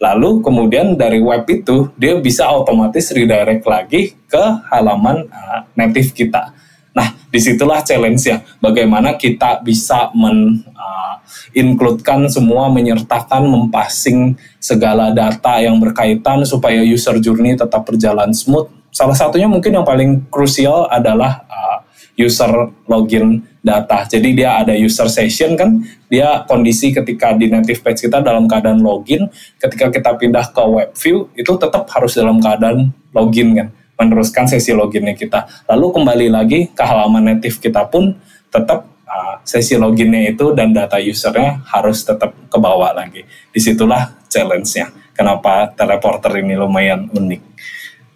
Lalu 0.02 0.42
kemudian 0.42 0.98
dari 0.98 1.22
web 1.22 1.46
itu 1.46 1.90
dia 1.94 2.18
bisa 2.18 2.50
otomatis 2.50 3.14
redirect 3.14 3.64
lagi 3.64 4.18
ke 4.26 4.44
halaman 4.68 5.30
uh, 5.30 5.64
native 5.78 6.10
kita. 6.12 6.50
Nah, 6.94 7.10
di 7.30 7.42
situlah 7.42 7.82
challenge 7.82 8.22
ya, 8.22 8.38
bagaimana 8.62 9.18
kita 9.18 9.58
bisa 9.66 10.14
men 10.14 10.62
uh, 10.74 11.18
includekan 11.54 12.30
semua, 12.30 12.70
menyertakan, 12.70 13.46
mempassing 13.50 14.38
segala 14.62 15.10
data 15.10 15.58
yang 15.58 15.78
berkaitan 15.82 16.46
supaya 16.46 16.82
user 16.86 17.18
journey 17.18 17.58
tetap 17.58 17.82
berjalan 17.82 18.30
smooth. 18.30 18.70
Salah 18.94 19.18
satunya 19.18 19.50
mungkin 19.50 19.74
yang 19.74 19.86
paling 19.86 20.22
krusial 20.30 20.86
adalah 20.86 21.42
uh, 21.50 21.82
user 22.14 22.70
login 22.86 23.42
data. 23.64 24.04
Jadi 24.04 24.36
dia 24.36 24.60
ada 24.60 24.76
user 24.76 25.08
session 25.08 25.56
kan, 25.56 25.80
dia 26.12 26.44
kondisi 26.44 26.92
ketika 26.92 27.32
di 27.32 27.48
native 27.48 27.80
page 27.80 28.04
kita 28.04 28.20
dalam 28.20 28.44
keadaan 28.44 28.84
login, 28.84 29.24
ketika 29.56 29.88
kita 29.88 30.12
pindah 30.20 30.52
ke 30.52 30.62
web 30.68 30.90
view 30.92 31.32
itu 31.32 31.56
tetap 31.56 31.88
harus 31.88 32.12
dalam 32.12 32.36
keadaan 32.44 32.92
login 33.16 33.56
kan, 33.56 33.68
meneruskan 33.96 34.44
sesi 34.44 34.76
loginnya 34.76 35.16
kita. 35.16 35.48
Lalu 35.72 35.96
kembali 35.96 36.26
lagi 36.28 36.68
ke 36.76 36.84
halaman 36.84 37.34
native 37.34 37.56
kita 37.56 37.88
pun 37.88 38.12
tetap 38.52 38.84
uh, 39.08 39.40
sesi 39.48 39.80
loginnya 39.80 40.28
itu 40.28 40.52
dan 40.52 40.76
data 40.76 41.00
usernya 41.00 41.64
harus 41.72 42.04
tetap 42.04 42.36
ke 42.36 42.58
bawah 42.60 42.92
lagi. 42.92 43.24
Di 43.24 43.58
situlah 43.58 44.12
challenge-nya. 44.28 44.92
Kenapa 45.14 45.70
teleporter 45.72 46.42
ini 46.42 46.58
lumayan 46.58 47.06
unik. 47.08 47.42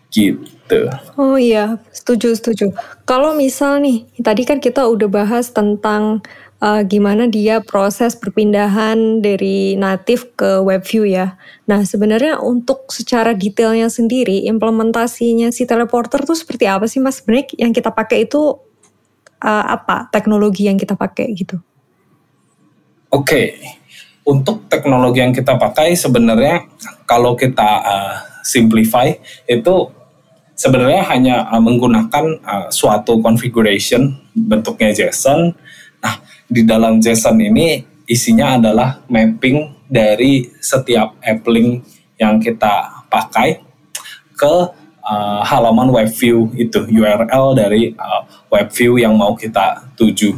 Gitu. 0.08 0.80
Oh 1.20 1.36
iya, 1.36 1.76
setuju 1.92 2.32
setuju. 2.32 2.72
Kalau 3.04 3.36
misal 3.36 3.84
nih, 3.84 4.08
tadi 4.24 4.42
kan 4.48 4.58
kita 4.58 4.88
udah 4.88 5.08
bahas 5.08 5.52
tentang 5.52 6.24
uh, 6.62 6.82
gimana 6.84 7.26
dia 7.30 7.62
proses 7.62 8.18
perpindahan 8.18 9.22
dari 9.22 9.78
native 9.78 10.34
ke 10.34 10.62
web 10.62 10.82
view 10.84 11.06
ya. 11.06 11.38
Nah 11.70 11.82
sebenarnya 11.84 12.42
untuk 12.42 12.90
secara 12.90 13.34
detailnya 13.34 13.88
sendiri 13.90 14.46
implementasinya 14.46 15.50
si 15.54 15.64
teleporter 15.64 16.22
tuh 16.26 16.36
seperti 16.36 16.66
apa 16.66 16.86
sih 16.90 17.02
mas? 17.02 17.22
Sebenarnya 17.22 17.54
yang 17.58 17.72
kita 17.74 17.90
pakai 17.94 18.26
itu 18.26 18.58
uh, 19.42 19.64
apa 19.66 20.10
teknologi 20.10 20.66
yang 20.66 20.78
kita 20.78 20.98
pakai 20.98 21.30
gitu? 21.34 21.58
Oke, 23.08 23.24
okay. 23.24 23.46
untuk 24.28 24.68
teknologi 24.68 25.24
yang 25.24 25.32
kita 25.32 25.56
pakai 25.56 25.96
sebenarnya 25.96 26.68
kalau 27.08 27.32
kita 27.32 27.70
uh, 27.80 28.16
simplify 28.48 29.12
itu 29.44 29.92
sebenarnya 30.56 31.04
hanya 31.12 31.36
uh, 31.52 31.60
menggunakan 31.60 32.24
uh, 32.40 32.66
suatu 32.72 33.20
configuration 33.20 34.16
bentuknya 34.32 34.90
JSON. 34.96 35.52
Nah, 36.00 36.14
di 36.48 36.64
dalam 36.64 36.98
JSON 36.98 37.36
ini 37.36 37.84
isinya 38.08 38.56
adalah 38.56 39.04
mapping 39.12 39.84
dari 39.84 40.48
setiap 40.58 41.20
app 41.20 41.44
link 41.44 41.84
yang 42.16 42.40
kita 42.40 43.04
pakai 43.12 43.60
ke 44.32 44.54
uh, 45.04 45.40
halaman 45.44 45.92
web 45.92 46.08
view 46.08 46.48
itu 46.56 46.88
URL 46.88 47.52
dari 47.52 47.92
uh, 47.92 48.24
web 48.48 48.72
view 48.72 48.96
yang 48.96 49.12
mau 49.12 49.36
kita 49.36 49.92
tuju. 49.94 50.34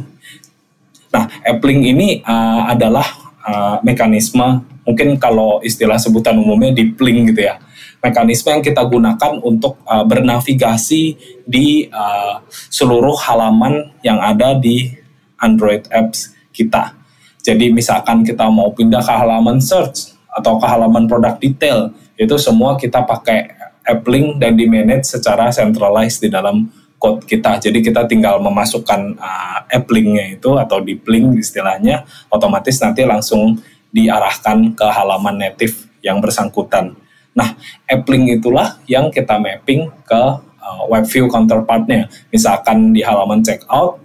Nah, 1.15 1.27
app 1.47 1.63
link 1.63 1.81
ini 1.87 2.19
uh, 2.27 2.67
adalah 2.69 3.07
uh, 3.47 3.75
mekanisme 3.81 4.63
mungkin 4.85 5.17
kalau 5.17 5.61
istilah 5.65 5.97
sebutan 5.97 6.37
umumnya 6.37 6.73
deep 6.73 6.97
link 7.01 7.33
gitu 7.33 7.47
ya 7.47 7.61
mekanisme 8.01 8.49
yang 8.49 8.65
kita 8.65 8.81
gunakan 8.81 9.37
untuk 9.45 9.77
uh, 9.85 10.01
bernavigasi 10.01 11.15
di 11.45 11.85
uh, 11.93 12.41
seluruh 12.49 13.15
halaman 13.29 13.93
yang 14.01 14.17
ada 14.17 14.57
di 14.57 14.89
Android 15.37 15.85
apps 15.93 16.33
kita. 16.49 16.97
Jadi 17.41 17.73
misalkan 17.73 18.21
kita 18.21 18.49
mau 18.49 18.73
pindah 18.73 19.01
ke 19.01 19.13
halaman 19.13 19.57
search 19.61 20.13
atau 20.29 20.57
ke 20.57 20.65
halaman 20.65 21.05
produk 21.05 21.37
detail, 21.37 21.93
itu 22.17 22.37
semua 22.37 22.77
kita 22.77 23.01
pakai 23.01 23.53
app 23.81 24.05
link 24.05 24.37
dan 24.37 24.53
di 24.53 24.69
manage 24.69 25.09
secara 25.09 25.49
centralized 25.49 26.21
di 26.21 26.29
dalam 26.29 26.69
code 27.01 27.25
kita. 27.25 27.57
Jadi 27.57 27.81
kita 27.81 28.05
tinggal 28.05 28.37
memasukkan 28.37 29.17
uh, 29.17 29.59
app 29.65 29.89
linknya 29.89 30.37
itu 30.37 30.53
atau 30.57 30.77
di 30.85 30.97
link 31.01 31.41
istilahnya, 31.41 32.05
otomatis 32.29 32.77
nanti 32.77 33.01
langsung 33.01 33.57
diarahkan 33.89 34.77
ke 34.77 34.85
halaman 34.85 35.41
native 35.41 35.89
yang 36.05 36.21
bersangkutan. 36.21 36.93
Nah, 37.31 37.55
app 37.87 38.03
link 38.11 38.41
itulah 38.41 38.79
yang 38.87 39.07
kita 39.07 39.39
mapping 39.39 39.87
ke 40.03 40.23
uh, 40.59 40.83
web 40.91 41.07
view 41.07 41.31
counterpartnya. 41.31 42.11
Misalkan 42.31 42.91
di 42.91 42.99
halaman 43.01 43.39
checkout, 43.39 43.99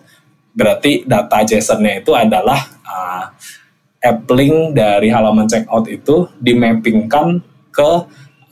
berarti 0.56 1.04
data 1.04 1.42
JSON-nya 1.42 2.00
itu 2.00 2.14
adalah 2.14 2.60
uh, 2.86 3.24
app 4.00 4.28
link 4.30 4.78
dari 4.78 5.10
halaman 5.10 5.50
checkout 5.50 5.90
itu 5.90 6.30
dimappingkan 6.38 7.42
ke 7.74 7.90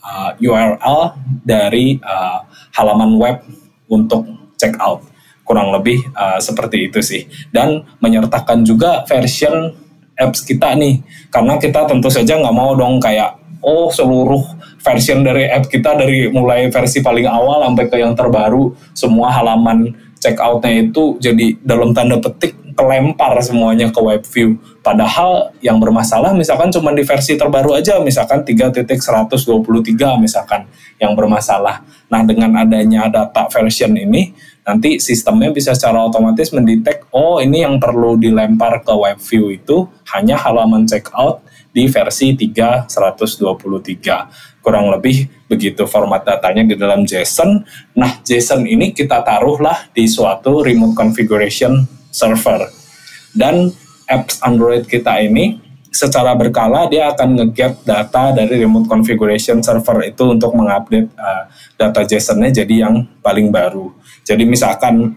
uh, 0.04 0.30
URL 0.36 1.16
dari 1.46 1.96
uh, 2.02 2.44
halaman 2.76 3.16
web 3.16 3.36
untuk 3.88 4.26
check 4.58 4.74
out. 4.82 5.00
Kurang 5.44 5.70
lebih 5.76 6.00
uh, 6.16 6.40
seperti 6.40 6.88
itu 6.88 7.00
sih. 7.04 7.22
Dan 7.52 7.84
menyertakan 8.00 8.64
juga 8.64 9.04
version 9.04 9.72
apps 10.16 10.44
kita 10.44 10.72
nih. 10.76 11.00
Karena 11.28 11.60
kita 11.60 11.84
tentu 11.84 12.08
saja 12.08 12.40
nggak 12.40 12.56
mau 12.56 12.72
dong 12.72 12.96
kayak, 12.96 13.43
oh 13.64 13.88
seluruh 13.88 14.44
version 14.84 15.24
dari 15.24 15.48
app 15.48 15.72
kita 15.72 15.96
dari 15.96 16.28
mulai 16.28 16.68
versi 16.68 17.00
paling 17.00 17.24
awal 17.24 17.64
sampai 17.64 17.88
ke 17.88 17.96
yang 17.96 18.12
terbaru, 18.12 18.76
semua 18.92 19.32
halaman 19.32 19.96
checkoutnya 20.20 20.92
itu 20.92 21.16
jadi 21.16 21.56
dalam 21.64 21.96
tanda 21.96 22.20
petik 22.20 22.64
kelempar 22.74 23.38
semuanya 23.40 23.88
ke 23.88 24.00
web 24.02 24.22
view. 24.26 24.58
Padahal 24.82 25.54
yang 25.62 25.78
bermasalah 25.78 26.34
misalkan 26.34 26.68
cuma 26.74 26.90
di 26.92 27.06
versi 27.06 27.38
terbaru 27.38 27.72
aja, 27.78 28.02
misalkan 28.02 28.42
3.123 28.42 28.90
misalkan 30.20 30.66
yang 30.98 31.14
bermasalah. 31.14 31.86
Nah 32.10 32.20
dengan 32.26 32.50
adanya 32.58 33.08
data 33.08 33.46
version 33.48 33.94
ini, 33.94 34.34
nanti 34.66 34.98
sistemnya 34.98 35.54
bisa 35.54 35.72
secara 35.72 36.02
otomatis 36.04 36.50
mendetek, 36.50 37.06
oh 37.14 37.38
ini 37.38 37.62
yang 37.62 37.78
perlu 37.78 38.18
dilempar 38.18 38.82
ke 38.82 38.92
web 38.92 39.18
view 39.22 39.54
itu 39.54 39.88
hanya 40.12 40.36
halaman 40.36 40.84
checkout 40.84 41.43
di 41.74 41.90
versi 41.90 42.38
3.123 42.38 44.62
kurang 44.62 44.94
lebih 44.94 45.26
begitu 45.50 45.84
format 45.84 46.24
datanya 46.24 46.64
di 46.64 46.78
dalam 46.78 47.04
JSON. 47.04 47.66
Nah, 47.98 48.22
JSON 48.22 48.64
ini 48.64 48.96
kita 48.96 49.20
taruhlah 49.20 49.92
di 49.92 50.08
suatu 50.08 50.62
remote 50.62 50.96
configuration 50.96 51.84
server. 52.08 52.64
Dan 53.34 53.68
apps 54.06 54.38
Android 54.40 54.86
kita 54.86 55.18
ini 55.20 55.64
secara 55.94 56.34
berkala 56.34 56.90
dia 56.90 57.10
akan 57.10 57.38
nge-get 57.38 57.86
data 57.86 58.34
dari 58.34 58.62
remote 58.62 58.90
configuration 58.90 59.62
server 59.62 60.10
itu 60.10 60.30
untuk 60.30 60.54
mengupdate 60.54 61.10
uh, 61.18 61.46
data 61.78 62.02
JSON-nya 62.02 62.64
jadi 62.64 62.88
yang 62.88 63.06
paling 63.20 63.50
baru. 63.50 63.94
Jadi 64.26 64.42
misalkan 64.42 65.14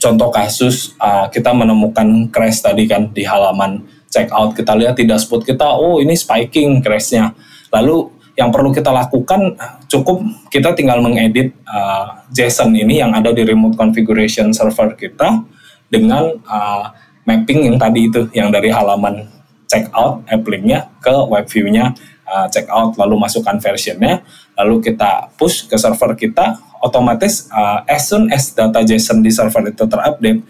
contoh 0.00 0.32
kasus 0.32 0.96
uh, 0.98 1.28
kita 1.28 1.52
menemukan 1.52 2.26
crash 2.32 2.64
tadi 2.64 2.88
kan 2.88 3.12
di 3.12 3.22
halaman 3.22 3.84
checkout 4.10 4.58
kita 4.58 4.74
lihat 4.74 4.98
di 4.98 5.06
dashboard 5.06 5.46
kita 5.46 5.70
oh 5.70 6.02
ini 6.02 6.18
spiking 6.18 6.82
crashnya. 6.82 7.32
Lalu 7.70 8.10
yang 8.34 8.50
perlu 8.50 8.74
kita 8.74 8.90
lakukan 8.90 9.54
cukup 9.86 10.22
kita 10.50 10.74
tinggal 10.74 10.98
mengedit 10.98 11.54
uh, 11.68 12.26
JSON 12.34 12.74
ini 12.74 12.98
yang 12.98 13.14
ada 13.14 13.30
di 13.30 13.46
remote 13.46 13.78
configuration 13.78 14.50
server 14.50 14.98
kita 14.98 15.46
dengan 15.86 16.34
uh, 16.46 16.84
mapping 17.26 17.70
yang 17.70 17.76
tadi 17.78 18.10
itu 18.10 18.26
yang 18.34 18.50
dari 18.50 18.72
halaman 18.72 19.28
checkout 19.70 20.26
app 20.26 20.42
linknya 20.46 20.90
ke 20.98 21.14
web 21.30 21.46
view-nya 21.46 21.94
uh, 22.26 22.46
checkout 22.50 22.98
lalu 22.98 23.14
masukkan 23.20 23.58
versionnya. 23.62 24.24
Lalu 24.58 24.92
kita 24.92 25.30
push 25.38 25.70
ke 25.70 25.76
server 25.78 26.16
kita 26.18 26.58
otomatis 26.80 27.46
uh, 27.52 27.84
as 27.84 28.08
soon 28.08 28.32
as 28.32 28.50
data 28.56 28.80
JSON 28.80 29.20
di 29.20 29.30
server 29.30 29.68
itu 29.68 29.84
terupdate 29.84 30.40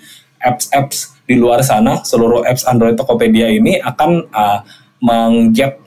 apps-apps 0.41 1.21
di 1.29 1.39
luar 1.39 1.63
sana 1.63 2.03
seluruh 2.03 2.43
apps 2.43 2.67
Android 2.67 2.99
Tokopedia 2.99 3.47
ini 3.53 3.79
akan 3.79 4.27
uh, 4.35 4.61
mengget 4.99 5.79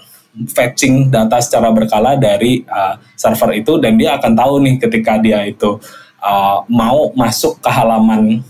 fetching 0.50 1.14
data 1.14 1.38
secara 1.38 1.70
berkala 1.70 2.18
dari 2.18 2.66
uh, 2.66 2.98
server 3.14 3.54
itu 3.54 3.78
dan 3.78 4.00
dia 4.00 4.18
akan 4.18 4.34
tahu 4.34 4.54
nih 4.66 4.76
ketika 4.82 5.22
dia 5.22 5.46
itu 5.46 5.78
uh, 6.24 6.66
mau 6.66 7.14
masuk 7.14 7.62
ke 7.62 7.70
halaman 7.70 8.42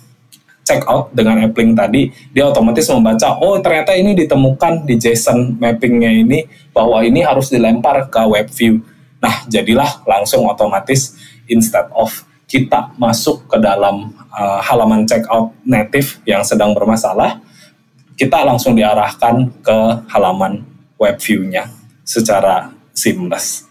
checkout 0.64 1.12
dengan 1.12 1.44
app 1.44 1.58
link 1.60 1.76
tadi 1.76 2.08
dia 2.32 2.48
otomatis 2.48 2.88
membaca 2.88 3.36
oh 3.44 3.60
ternyata 3.60 3.92
ini 4.00 4.16
ditemukan 4.16 4.88
di 4.88 4.96
JSON 4.96 5.60
mappingnya 5.60 6.24
ini 6.24 6.48
bahwa 6.72 7.04
ini 7.04 7.20
harus 7.20 7.52
dilempar 7.52 8.08
ke 8.08 8.22
web 8.24 8.48
view. 8.48 8.80
Nah 9.20 9.44
jadilah 9.52 10.04
langsung 10.08 10.48
otomatis 10.48 11.20
instead 11.52 11.92
of 11.92 12.24
kita 12.54 12.94
masuk 13.02 13.50
ke 13.50 13.58
dalam 13.58 14.14
uh, 14.30 14.62
halaman 14.62 15.10
checkout 15.10 15.58
native 15.66 16.22
yang 16.30 16.46
sedang 16.46 16.78
bermasalah 16.78 17.42
kita 18.14 18.46
langsung 18.46 18.78
diarahkan 18.78 19.50
ke 19.66 19.78
halaman 20.14 20.62
web 21.02 21.18
view-nya 21.18 21.70
secara 22.06 22.70
seamless. 22.94 23.66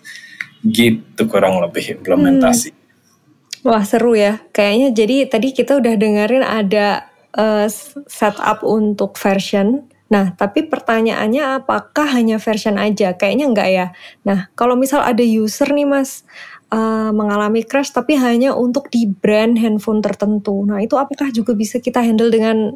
Gitu 0.63 1.27
kurang 1.31 1.63
lebih 1.63 1.99
implementasi. 2.03 2.75
Hmm. 2.75 2.81
Wah 3.63 3.83
seru 3.87 4.19
ya. 4.19 4.43
Kayaknya 4.51 4.89
jadi 4.95 5.17
tadi 5.31 5.49
kita 5.55 5.79
udah 5.79 5.95
dengerin 5.95 6.43
ada 6.43 7.07
uh, 7.39 7.67
setup 8.11 8.67
untuk 8.67 9.15
version. 9.15 9.87
Nah, 10.13 10.37
tapi 10.37 10.69
pertanyaannya 10.69 11.63
apakah 11.63 12.05
hanya 12.13 12.37
version 12.37 12.77
aja? 12.77 13.17
Kayaknya 13.17 13.47
enggak 13.49 13.69
ya. 13.73 13.87
Nah, 14.29 14.53
kalau 14.59 14.77
misal 14.77 15.01
ada 15.01 15.25
user 15.25 15.73
nih 15.73 15.89
mas, 15.89 16.27
uh, 16.73 17.11
mengalami 17.13 17.63
crash 17.63 17.93
tapi 17.93 18.17
hanya 18.17 18.57
untuk 18.57 18.89
di 18.89 19.05
brand 19.05 19.61
handphone 19.61 20.01
tertentu. 20.01 20.65
Nah, 20.65 20.81
itu 20.81 20.97
apakah 20.97 21.29
juga 21.29 21.53
bisa 21.53 21.77
kita 21.79 22.01
handle 22.01 22.33
dengan 22.33 22.73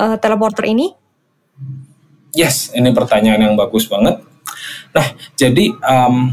uh, 0.00 0.16
teleporter 0.16 0.72
ini? 0.72 0.96
Yes, 2.32 2.72
ini 2.72 2.88
pertanyaan 2.96 3.52
yang 3.52 3.54
bagus 3.54 3.84
banget. 3.84 4.24
Nah, 4.96 5.06
jadi 5.36 5.68
um, 5.84 6.32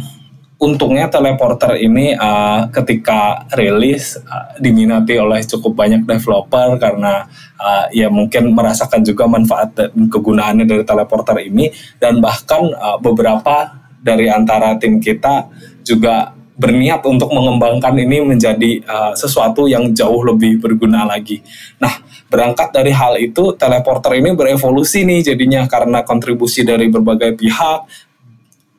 untungnya 0.59 1.11
teleporter 1.11 1.75
ini 1.79 2.15
uh, 2.15 2.71
ketika 2.71 3.47
rilis 3.55 4.15
uh, 4.19 4.55
diminati 4.59 5.19
oleh 5.19 5.43
cukup 5.43 5.75
banyak 5.75 6.07
developer 6.07 6.79
karena 6.79 7.27
uh, 7.59 7.87
ya 7.91 8.07
mungkin 8.07 8.55
merasakan 8.55 9.03
juga 9.03 9.27
manfaat 9.27 9.75
dan 9.75 9.91
kegunaannya 10.07 10.67
dari 10.67 10.83
teleporter 10.83 11.43
ini 11.43 11.71
dan 11.99 12.23
bahkan 12.23 12.71
uh, 12.75 12.99
beberapa 12.99 13.75
dari 13.99 14.31
antara 14.31 14.79
tim 14.79 14.99
kita 15.03 15.51
juga 15.89 16.37
berniat 16.59 16.99
untuk 17.07 17.31
mengembangkan 17.31 17.95
ini 17.95 18.19
menjadi 18.19 18.83
uh, 18.83 19.13
sesuatu 19.15 19.71
yang 19.71 19.95
jauh 19.95 20.27
lebih 20.27 20.59
berguna 20.59 21.07
lagi. 21.07 21.39
Nah, 21.79 22.03
berangkat 22.27 22.75
dari 22.75 22.91
hal 22.91 23.15
itu, 23.15 23.55
teleporter 23.55 24.19
ini 24.19 24.35
berevolusi 24.35 25.07
nih 25.07 25.31
jadinya 25.33 25.63
karena 25.71 26.03
kontribusi 26.03 26.67
dari 26.67 26.91
berbagai 26.91 27.39
pihak. 27.39 27.87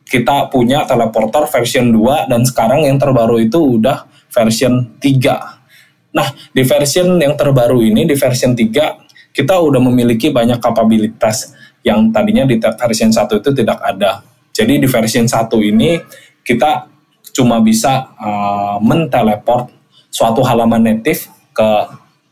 Kita 0.05 0.53
punya 0.53 0.85
teleporter 0.85 1.49
version 1.49 1.89
2 1.89 2.29
dan 2.29 2.45
sekarang 2.45 2.85
yang 2.85 3.01
terbaru 3.01 3.41
itu 3.41 3.81
udah 3.81 4.05
version 4.29 5.01
3. 5.01 6.13
Nah, 6.13 6.29
di 6.53 6.63
version 6.67 7.17
yang 7.17 7.39
terbaru 7.39 7.81
ini, 7.81 8.05
di 8.05 8.19
version 8.19 8.53
3, 8.53 9.33
kita 9.33 9.55
udah 9.57 9.81
memiliki 9.81 10.29
banyak 10.35 10.59
kapabilitas 10.59 11.55
yang 11.87 12.11
tadinya 12.13 12.45
di 12.45 12.59
version 12.61 13.09
1 13.09 13.41
itu 13.41 13.51
tidak 13.57 13.79
ada. 13.81 14.21
Jadi 14.51 14.83
di 14.83 14.89
version 14.91 15.25
1 15.25 15.47
ini 15.63 15.97
kita 16.43 16.90
cuma 17.31 17.63
bisa 17.63 18.11
uh, 18.19 18.77
menteleport 18.83 19.71
suatu 20.11 20.43
halaman 20.43 20.83
native 20.83 21.31
ke 21.55 21.71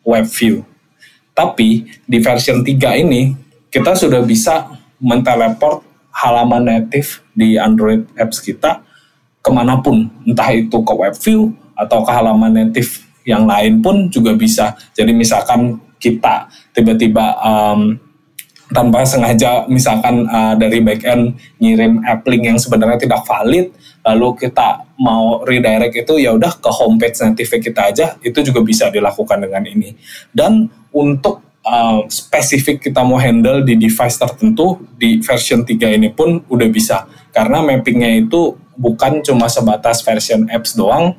web 0.02 0.26
view. 0.26 0.66
Tapi 1.32 1.87
di 2.02 2.18
version 2.18 2.66
3 2.66 3.02
ini 3.06 3.37
kita 3.70 3.94
sudah 3.94 4.24
bisa 4.26 4.74
menteleport 4.98 5.87
halaman 6.11 6.66
native 6.66 7.22
di 7.30 7.54
Android 7.54 8.02
apps 8.18 8.42
kita 8.42 8.82
ke 9.38 9.50
mana 9.54 9.78
pun, 9.78 10.11
entah 10.26 10.50
itu 10.50 10.82
ke 10.82 10.94
web 10.98 11.14
view 11.14 11.54
atau 11.78 12.02
ke 12.02 12.11
halaman 12.11 12.50
native 12.50 13.06
yang 13.22 13.46
lain 13.46 13.78
pun 13.78 14.11
juga 14.11 14.34
bisa. 14.34 14.74
Jadi 14.98 15.14
misalkan 15.14 15.78
kita 16.02 16.50
tiba-tiba 16.74 17.38
um, 17.38 17.94
tanpa 18.68 19.04
sengaja 19.09 19.64
misalkan 19.64 20.28
uh, 20.28 20.52
dari 20.57 20.85
backend 20.85 21.37
ngirim 21.57 22.04
app 22.04 22.24
link 22.28 22.44
yang 22.44 22.59
sebenarnya 22.61 23.00
tidak 23.00 23.24
valid 23.24 23.72
lalu 24.04 24.28
kita 24.48 24.88
mau 25.00 25.44
redirect 25.44 25.94
itu 25.94 26.20
ya 26.20 26.33
udah 26.33 26.57
ke 26.57 26.70
homepage 26.72 27.16
native 27.20 27.61
kita 27.61 27.92
aja 27.92 28.07
itu 28.24 28.38
juga 28.40 28.61
bisa 28.64 28.88
dilakukan 28.88 29.44
dengan 29.44 29.64
ini. 29.68 29.92
Dan 30.33 30.68
untuk 30.90 31.61
uh, 31.64 32.04
spesifik 32.09 32.88
kita 32.88 33.04
mau 33.04 33.20
handle 33.20 33.62
di 33.62 33.76
device 33.76 34.16
tertentu 34.16 34.81
di 34.96 35.20
version 35.20 35.62
3 35.62 35.98
ini 36.00 36.09
pun 36.12 36.40
udah 36.48 36.68
bisa. 36.72 37.04
Karena 37.31 37.61
mappingnya 37.61 38.16
itu 38.16 38.57
bukan 38.78 39.20
cuma 39.20 39.50
sebatas 39.50 40.00
version 40.00 40.48
apps 40.48 40.78
doang 40.78 41.18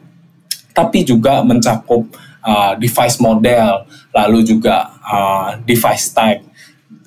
tapi 0.71 1.03
juga 1.03 1.43
mencakup 1.43 2.07
uh, 2.39 2.73
device 2.79 3.19
model 3.19 3.83
lalu 4.15 4.47
juga 4.47 4.95
uh, 5.03 5.59
device 5.67 6.15
type 6.15 6.48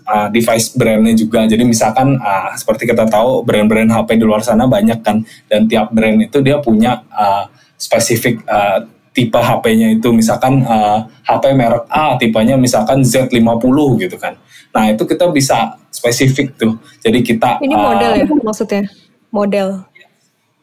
uh, 0.07 0.29
device 0.31 0.75
brandnya 0.75 1.15
juga. 1.15 1.45
Jadi 1.47 1.63
misalkan 1.67 2.19
uh, 2.19 2.53
seperti 2.55 2.89
kita 2.89 3.07
tahu 3.09 3.43
brand-brand 3.47 3.91
HP 3.91 4.19
di 4.19 4.25
luar 4.25 4.43
sana 4.43 4.67
banyak 4.67 5.01
kan, 5.03 5.23
dan 5.51 5.67
tiap 5.67 5.91
brand 5.91 6.19
itu 6.23 6.39
dia 6.41 6.59
punya 6.63 7.03
uh, 7.11 7.47
spesifik 7.79 8.43
uh, 8.47 8.87
tipe 9.13 9.37
HP-nya 9.39 9.99
itu. 9.99 10.09
Misalkan 10.11 10.65
uh, 10.65 11.05
HP 11.27 11.53
merek 11.53 11.85
A, 11.93 12.17
tipenya 12.17 12.57
misalkan 12.57 13.05
Z50 13.05 13.77
gitu 14.09 14.17
kan. 14.17 14.39
Nah 14.73 14.89
itu 14.89 15.05
kita 15.05 15.29
bisa 15.29 15.77
spesifik 15.93 16.57
tuh. 16.57 16.81
Jadi 17.05 17.21
kita 17.21 17.61
ini 17.61 17.77
model 17.77 18.11
uh, 18.17 18.19
ya 18.19 18.25
maksudnya 18.41 18.83
model. 19.29 19.85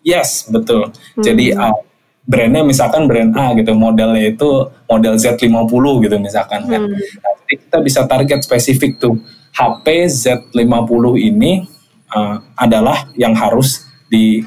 Yes 0.01 0.49
betul. 0.49 0.89
Hmm. 0.89 1.23
Jadi 1.23 1.53
uh, 1.53 1.77
brandnya 2.25 2.65
misalkan 2.65 3.05
brand 3.05 3.33
A 3.37 3.53
gitu, 3.53 3.73
modelnya 3.77 4.33
itu 4.33 4.49
model 4.89 5.13
Z50 5.17 5.85
gitu 6.05 6.15
misalkan 6.17 6.65
kan. 6.65 6.81
Hmm. 6.89 6.97
Nah, 6.97 7.33
jadi 7.45 7.55
kita 7.69 7.85
bisa 7.85 8.01
target 8.09 8.41
spesifik 8.41 8.97
tuh 8.97 9.21
HP 9.53 10.09
Z50 10.09 11.05
ini 11.21 11.69
uh, 12.09 12.41
adalah 12.57 13.05
yang 13.13 13.37
harus 13.37 13.85
di 14.09 14.41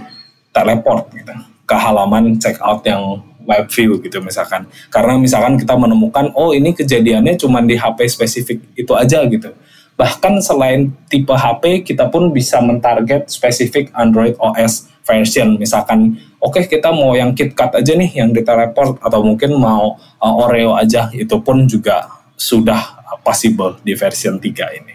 teleport 0.50 1.06
gitu, 1.14 1.30
ke 1.62 1.76
halaman 1.78 2.34
checkout 2.42 2.82
yang 2.82 3.22
web 3.46 3.70
view 3.70 4.02
gitu 4.02 4.18
misalkan. 4.18 4.66
Karena 4.90 5.14
misalkan 5.14 5.54
kita 5.54 5.78
menemukan 5.78 6.34
oh 6.34 6.50
ini 6.50 6.74
kejadiannya 6.74 7.38
cuma 7.38 7.62
di 7.62 7.78
HP 7.78 8.10
spesifik 8.10 8.58
itu 8.74 8.90
aja 8.98 9.22
gitu. 9.30 9.54
Bahkan 9.94 10.42
selain 10.42 10.90
tipe 11.06 11.30
HP 11.30 11.86
kita 11.86 12.10
pun 12.10 12.34
bisa 12.34 12.58
mentarget 12.58 13.30
spesifik 13.30 13.94
Android 13.94 14.34
OS 14.42 14.90
version 15.02 15.58
misalkan 15.58 16.14
oke 16.38 16.62
okay, 16.62 16.78
kita 16.78 16.94
mau 16.94 17.14
yang 17.18 17.34
KitKat 17.34 17.82
aja 17.82 17.92
nih 17.98 18.22
yang 18.22 18.30
diteleport 18.30 19.02
atau 19.02 19.18
mungkin 19.22 19.58
mau 19.58 19.98
uh, 20.22 20.42
Oreo 20.46 20.78
aja 20.78 21.10
itu 21.10 21.34
pun 21.42 21.66
juga 21.66 22.06
sudah 22.38 23.01
possible 23.22 23.78
di 23.82 23.94
version 23.94 24.38
3 24.38 24.78
ini. 24.78 24.94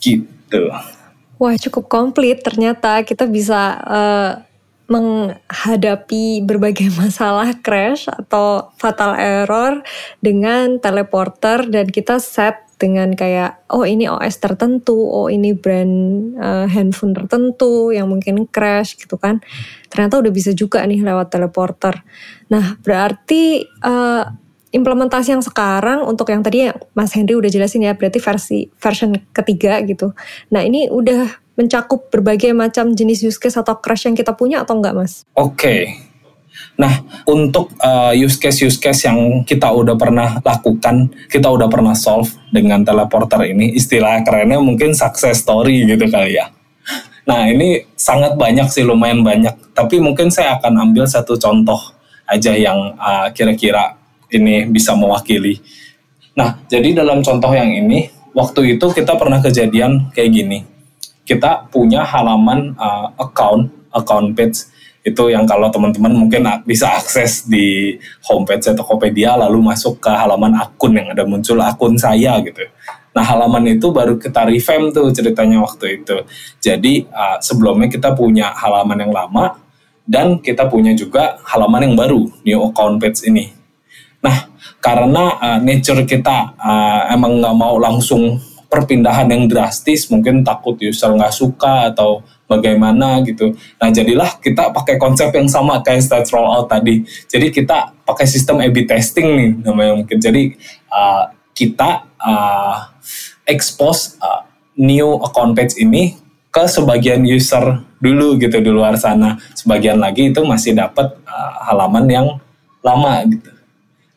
Gitu. 0.00 0.62
Wah 1.40 1.56
cukup 1.56 1.88
komplit 1.90 2.42
ternyata 2.44 3.00
kita 3.04 3.24
bisa 3.28 3.76
uh, 3.84 4.32
menghadapi 4.90 6.42
berbagai 6.42 6.90
masalah 7.00 7.54
crash 7.62 8.10
atau 8.10 8.74
fatal 8.74 9.14
error 9.14 9.80
dengan 10.18 10.82
teleporter 10.82 11.70
dan 11.70 11.86
kita 11.86 12.18
set 12.18 12.70
dengan 12.80 13.12
kayak 13.12 13.60
oh 13.68 13.84
ini 13.84 14.08
OS 14.08 14.40
tertentu, 14.40 14.96
oh 14.96 15.28
ini 15.28 15.52
brand 15.52 15.94
uh, 16.40 16.64
handphone 16.64 17.12
tertentu 17.12 17.92
yang 17.92 18.08
mungkin 18.08 18.48
crash 18.48 18.96
gitu 18.96 19.20
kan. 19.20 19.44
Ternyata 19.92 20.24
udah 20.24 20.32
bisa 20.32 20.56
juga 20.56 20.80
nih 20.88 21.04
lewat 21.04 21.28
teleporter. 21.28 22.00
Nah, 22.48 22.80
berarti 22.80 23.68
uh, 23.84 24.24
implementasi 24.70 25.34
yang 25.34 25.42
sekarang 25.42 26.06
untuk 26.06 26.30
yang 26.30 26.42
tadi 26.42 26.70
Mas 26.94 27.14
Henry 27.14 27.34
udah 27.34 27.50
jelasin 27.50 27.86
ya 27.86 27.94
berarti 27.94 28.18
versi 28.22 28.58
version 28.78 29.14
ketiga 29.34 29.82
gitu. 29.82 30.14
Nah 30.54 30.62
ini 30.62 30.86
udah 30.86 31.26
mencakup 31.58 32.08
berbagai 32.08 32.56
macam 32.56 32.96
jenis 32.96 33.20
use 33.20 33.36
case 33.36 33.58
atau 33.58 33.76
crash 33.76 34.08
yang 34.08 34.16
kita 34.16 34.32
punya 34.32 34.64
atau 34.64 34.78
enggak 34.78 34.96
Mas? 34.96 35.12
Oke. 35.36 35.54
Okay. 35.54 35.80
Nah, 36.80 37.04
untuk 37.28 37.76
uh, 37.80 38.16
use 38.16 38.40
case 38.40 38.64
use 38.64 38.80
case 38.80 39.04
yang 39.04 39.44
kita 39.44 39.68
udah 39.68 39.96
pernah 40.00 40.40
lakukan, 40.40 41.12
kita 41.28 41.48
udah 41.52 41.68
pernah 41.68 41.92
solve 41.92 42.32
dengan 42.48 42.80
teleporter 42.80 43.52
ini, 43.52 43.76
istilah 43.76 44.24
kerennya 44.24 44.56
mungkin 44.60 44.96
success 44.96 45.44
story 45.44 45.84
gitu 45.84 46.08
kali 46.08 46.40
ya. 46.40 46.48
Nah, 47.28 47.46
ini 47.52 47.84
sangat 47.94 48.34
banyak 48.34 48.72
sih, 48.72 48.82
lumayan 48.82 49.20
banyak. 49.20 49.76
Tapi 49.76 50.00
mungkin 50.00 50.32
saya 50.32 50.56
akan 50.56 50.90
ambil 50.90 51.04
satu 51.04 51.36
contoh 51.36 51.78
aja 52.24 52.56
yang 52.56 52.96
uh, 52.96 53.28
kira-kira 53.36 53.99
ini 54.30 54.66
bisa 54.70 54.94
mewakili. 54.94 55.58
Nah, 56.34 56.62
jadi 56.70 57.02
dalam 57.02 57.20
contoh 57.20 57.50
yang 57.52 57.68
ini, 57.68 58.10
waktu 58.32 58.78
itu 58.78 58.86
kita 58.94 59.18
pernah 59.18 59.42
kejadian 59.42 60.10
kayak 60.14 60.30
gini. 60.30 60.58
Kita 61.26 61.70
punya 61.70 62.02
halaman 62.02 62.74
uh, 62.74 63.14
account, 63.18 63.70
account 63.94 64.34
page 64.34 64.66
itu 65.00 65.32
yang 65.32 65.48
kalau 65.48 65.72
teman-teman 65.72 66.12
mungkin 66.12 66.44
bisa 66.68 66.92
akses 66.92 67.48
di 67.48 67.96
homepage 68.28 68.68
Tokopedia 68.76 69.32
lalu 69.32 69.64
masuk 69.64 69.96
ke 69.96 70.12
halaman 70.12 70.52
akun 70.60 70.92
yang 70.92 71.08
ada 71.08 71.24
muncul 71.24 71.56
akun 71.64 71.96
saya 71.96 72.36
gitu. 72.44 72.68
Nah 73.16 73.24
halaman 73.24 73.64
itu 73.80 73.88
baru 73.90 74.20
kita 74.20 74.44
revamp 74.44 74.92
tuh 74.92 75.08
ceritanya 75.10 75.64
waktu 75.64 76.04
itu. 76.04 76.20
Jadi 76.60 77.08
uh, 77.08 77.40
sebelumnya 77.40 77.88
kita 77.88 78.12
punya 78.12 78.52
halaman 78.52 79.08
yang 79.08 79.12
lama 79.14 79.56
dan 80.04 80.36
kita 80.38 80.68
punya 80.68 80.92
juga 80.92 81.40
halaman 81.48 81.90
yang 81.90 81.94
baru 81.96 82.28
new 82.44 82.60
account 82.68 83.00
page 83.00 83.24
ini. 83.24 83.59
Nah, 84.20 84.36
karena 84.80 85.36
uh, 85.40 85.58
nature 85.60 86.04
kita 86.04 86.56
uh, 86.56 87.12
emang 87.12 87.40
nggak 87.40 87.56
mau 87.56 87.76
langsung 87.80 88.40
perpindahan 88.70 89.26
yang 89.26 89.50
drastis, 89.50 90.06
mungkin 90.08 90.46
takut 90.46 90.78
user 90.78 91.10
nggak 91.10 91.34
suka 91.34 91.90
atau 91.90 92.22
bagaimana 92.46 93.18
gitu. 93.26 93.50
Nah, 93.82 93.90
jadilah 93.90 94.38
kita 94.38 94.70
pakai 94.70 94.94
konsep 94.98 95.34
yang 95.34 95.50
sama 95.50 95.82
kayak 95.82 96.06
stage 96.06 96.30
rollout 96.30 96.70
tadi. 96.70 97.02
Jadi 97.26 97.50
kita 97.50 97.94
pakai 98.06 98.26
sistem 98.30 98.62
A/B 98.62 98.86
testing 98.86 99.28
nih 99.34 99.50
namanya 99.66 99.98
mungkin. 99.98 100.18
Jadi 100.22 100.54
uh, 100.90 101.34
kita 101.50 102.06
uh, 102.22 102.94
expose 103.46 104.16
uh, 104.22 104.46
new 104.78 105.18
account 105.18 105.58
page 105.58 105.74
ini 105.78 106.14
ke 106.50 106.66
sebagian 106.66 107.22
user 107.26 107.82
dulu 108.02 108.38
gitu 108.38 108.58
di 108.58 108.70
luar 108.70 108.98
sana. 108.98 109.38
Sebagian 109.54 109.98
lagi 109.98 110.30
itu 110.30 110.42
masih 110.46 110.74
dapat 110.78 111.14
uh, 111.26 111.52
halaman 111.70 112.06
yang 112.10 112.26
lama 112.82 113.22
gitu. 113.26 113.49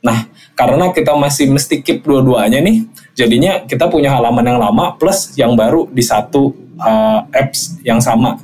Nah, 0.04 0.28
karena 0.54 0.92
kita 0.92 1.16
masih 1.16 1.48
mesti 1.48 1.80
keep 1.80 2.04
dua-duanya 2.04 2.60
nih, 2.60 2.84
jadinya 3.16 3.64
kita 3.64 3.88
punya 3.88 4.12
halaman 4.12 4.44
yang 4.44 4.60
lama 4.60 5.00
plus 5.00 5.32
yang 5.40 5.56
baru 5.56 5.88
di 5.88 6.04
satu 6.04 6.52
uh, 6.76 7.24
apps 7.32 7.80
yang 7.88 8.04
sama. 8.04 8.36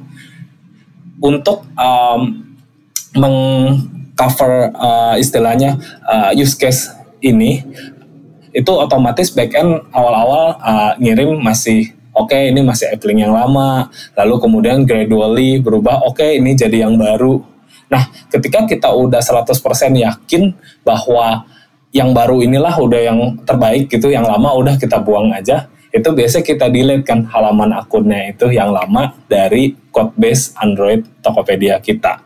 Untuk 1.20 1.68
um, 1.76 2.48
mengcover 3.12 4.72
uh, 4.72 5.20
istilahnya 5.20 5.76
uh, 6.08 6.32
use 6.32 6.56
case 6.56 6.96
ini, 7.20 7.60
itu 8.56 8.72
otomatis 8.72 9.30
backend 9.36 9.84
awal-awal 9.92 10.56
uh, 10.64 10.92
ngirim 10.96 11.44
masih 11.44 11.92
oke 12.16 12.32
okay, 12.32 12.50
ini 12.56 12.64
masih 12.64 12.88
appling 12.90 13.20
yang 13.20 13.36
lama, 13.36 13.92
lalu 14.16 14.40
kemudian 14.40 14.88
gradually 14.88 15.60
berubah 15.60 16.08
oke 16.08 16.24
okay, 16.24 16.40
ini 16.40 16.56
jadi 16.56 16.88
yang 16.88 16.96
baru, 16.96 17.44
Nah, 17.90 18.06
ketika 18.30 18.70
kita 18.70 18.90
udah 18.94 19.20
100% 19.20 19.50
yakin 19.98 20.54
bahwa 20.86 21.44
yang 21.90 22.14
baru 22.14 22.46
inilah 22.46 22.78
udah 22.78 23.02
yang 23.02 23.20
terbaik 23.44 23.90
gitu, 23.90 24.14
yang 24.14 24.24
lama 24.24 24.54
udah 24.54 24.78
kita 24.78 25.02
buang 25.02 25.34
aja, 25.34 25.66
itu 25.90 26.06
biasa 26.06 26.46
kita 26.46 26.70
delete 26.70 27.02
kan 27.02 27.26
halaman 27.26 27.74
akunnya 27.74 28.30
itu 28.30 28.54
yang 28.54 28.70
lama 28.70 29.18
dari 29.26 29.74
code 29.90 30.14
base 30.14 30.54
Android 30.62 31.02
Tokopedia 31.26 31.82
kita. 31.82 32.22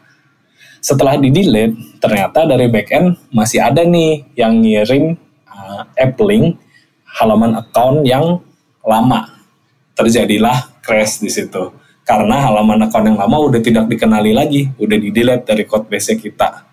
Setelah 0.83 1.15
di 1.15 1.31
delete, 1.31 1.79
ternyata 2.03 2.43
dari 2.43 2.67
backend 2.67 3.31
masih 3.31 3.63
ada 3.63 3.87
nih 3.87 4.35
yang 4.35 4.59
ngirim 4.59 5.15
uh, 5.47 5.87
app 5.95 6.19
link 6.19 6.59
halaman 7.07 7.55
account 7.55 8.03
yang 8.03 8.43
lama. 8.83 9.31
Terjadilah 9.95 10.83
crash 10.83 11.23
di 11.23 11.31
situ 11.31 11.82
karena 12.03 12.35
halaman 12.51 12.83
account 12.83 13.07
yang 13.07 13.19
lama 13.19 13.37
udah 13.47 13.61
tidak 13.63 13.87
dikenali 13.87 14.35
lagi, 14.35 14.67
udah 14.75 14.97
di 14.99 15.09
delete 15.09 15.47
dari 15.47 15.63
code 15.63 15.87
base 15.87 16.19
kita. 16.19 16.67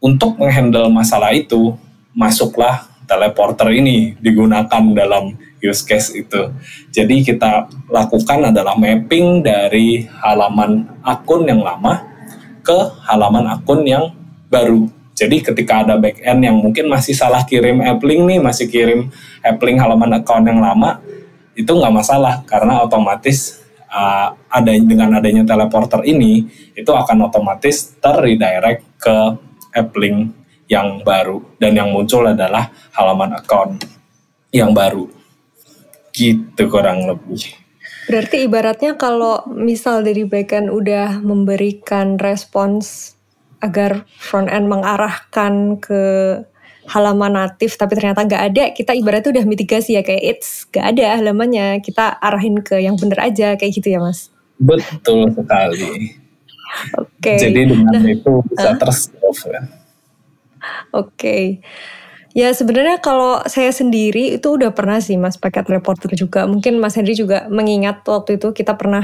Untuk 0.00 0.40
menghandle 0.40 0.88
masalah 0.88 1.36
itu, 1.36 1.76
masuklah 2.16 2.88
teleporter 3.04 3.68
ini 3.76 4.16
digunakan 4.16 4.82
dalam 4.96 5.36
use 5.60 5.84
case 5.84 6.16
itu. 6.16 6.48
Jadi 6.88 7.20
kita 7.20 7.68
lakukan 7.92 8.48
adalah 8.48 8.78
mapping 8.80 9.44
dari 9.44 10.08
halaman 10.24 10.88
akun 11.04 11.44
yang 11.44 11.60
lama 11.60 12.00
ke 12.64 12.78
halaman 13.12 13.44
akun 13.50 13.84
yang 13.84 14.08
baru. 14.48 14.88
Jadi 15.12 15.44
ketika 15.44 15.84
ada 15.84 16.00
backend 16.00 16.40
yang 16.40 16.56
mungkin 16.56 16.88
masih 16.88 17.12
salah 17.12 17.44
kirim 17.44 17.84
app 17.84 18.00
link 18.00 18.24
nih, 18.24 18.40
masih 18.40 18.72
kirim 18.72 19.12
app 19.44 19.60
link 19.60 19.76
halaman 19.76 20.16
account 20.16 20.48
yang 20.48 20.64
lama, 20.64 20.96
itu 21.52 21.68
nggak 21.68 21.92
masalah 21.92 22.40
karena 22.48 22.80
otomatis 22.80 23.59
uh, 23.90 24.32
ada 24.48 24.70
dengan 24.70 25.18
adanya 25.18 25.42
teleporter 25.44 26.06
ini 26.06 26.46
itu 26.72 26.90
akan 26.90 27.26
otomatis 27.28 27.98
terredirect 27.98 28.86
ke 29.02 29.16
app 29.74 29.90
link 29.98 30.32
yang 30.70 31.02
baru. 31.02 31.42
Dan 31.58 31.76
yang 31.76 31.90
muncul 31.90 32.24
adalah 32.24 32.70
halaman 32.94 33.34
account 33.36 33.84
yang 34.54 34.70
baru. 34.70 35.10
Gitu 36.14 36.62
kurang 36.70 37.06
lebih. 37.10 37.58
Berarti 38.10 38.46
ibaratnya 38.46 38.98
kalau 38.98 39.46
misal 39.46 40.02
dari 40.02 40.26
backend 40.26 40.66
udah 40.66 41.22
memberikan 41.22 42.18
respons 42.18 43.14
agar 43.62 44.08
front 44.18 44.50
end 44.50 44.66
mengarahkan 44.66 45.78
ke 45.78 46.02
halaman 46.90 47.38
natif 47.38 47.78
tapi 47.78 47.94
ternyata 47.94 48.26
nggak 48.26 48.42
ada, 48.50 48.64
kita 48.74 48.92
ibaratnya 48.98 49.30
udah 49.38 49.44
mitigasi 49.46 49.94
ya 49.94 50.02
kayak 50.02 50.22
it's 50.26 50.66
nggak 50.74 50.98
ada 50.98 51.22
halamannya, 51.22 51.78
kita 51.86 52.18
arahin 52.18 52.58
ke 52.58 52.82
yang 52.82 52.98
bener 52.98 53.22
aja 53.22 53.54
kayak 53.54 53.72
gitu 53.78 53.94
ya 53.94 54.02
mas? 54.02 54.34
Betul 54.58 55.30
sekali. 55.30 56.18
Oke. 56.98 57.14
Okay. 57.22 57.38
Jadi 57.38 57.60
dengan 57.70 57.94
nah, 57.94 58.04
itu 58.04 58.32
bisa 58.50 58.68
uh, 58.74 58.76
tersolve 58.78 59.42
ya. 59.46 59.62
Oke. 59.62 59.66
Okay. 60.94 61.44
Ya 62.30 62.54
sebenarnya 62.54 63.02
kalau 63.02 63.42
saya 63.50 63.74
sendiri 63.74 64.38
itu 64.38 64.54
udah 64.54 64.70
pernah 64.70 65.02
sih 65.02 65.18
mas 65.18 65.34
pakai 65.34 65.66
teleporter 65.66 66.14
juga. 66.14 66.46
Mungkin 66.46 66.78
mas 66.78 66.94
Henry 66.94 67.18
juga 67.18 67.50
mengingat 67.50 68.06
waktu 68.06 68.38
itu 68.38 68.54
kita 68.54 68.78
pernah 68.78 69.02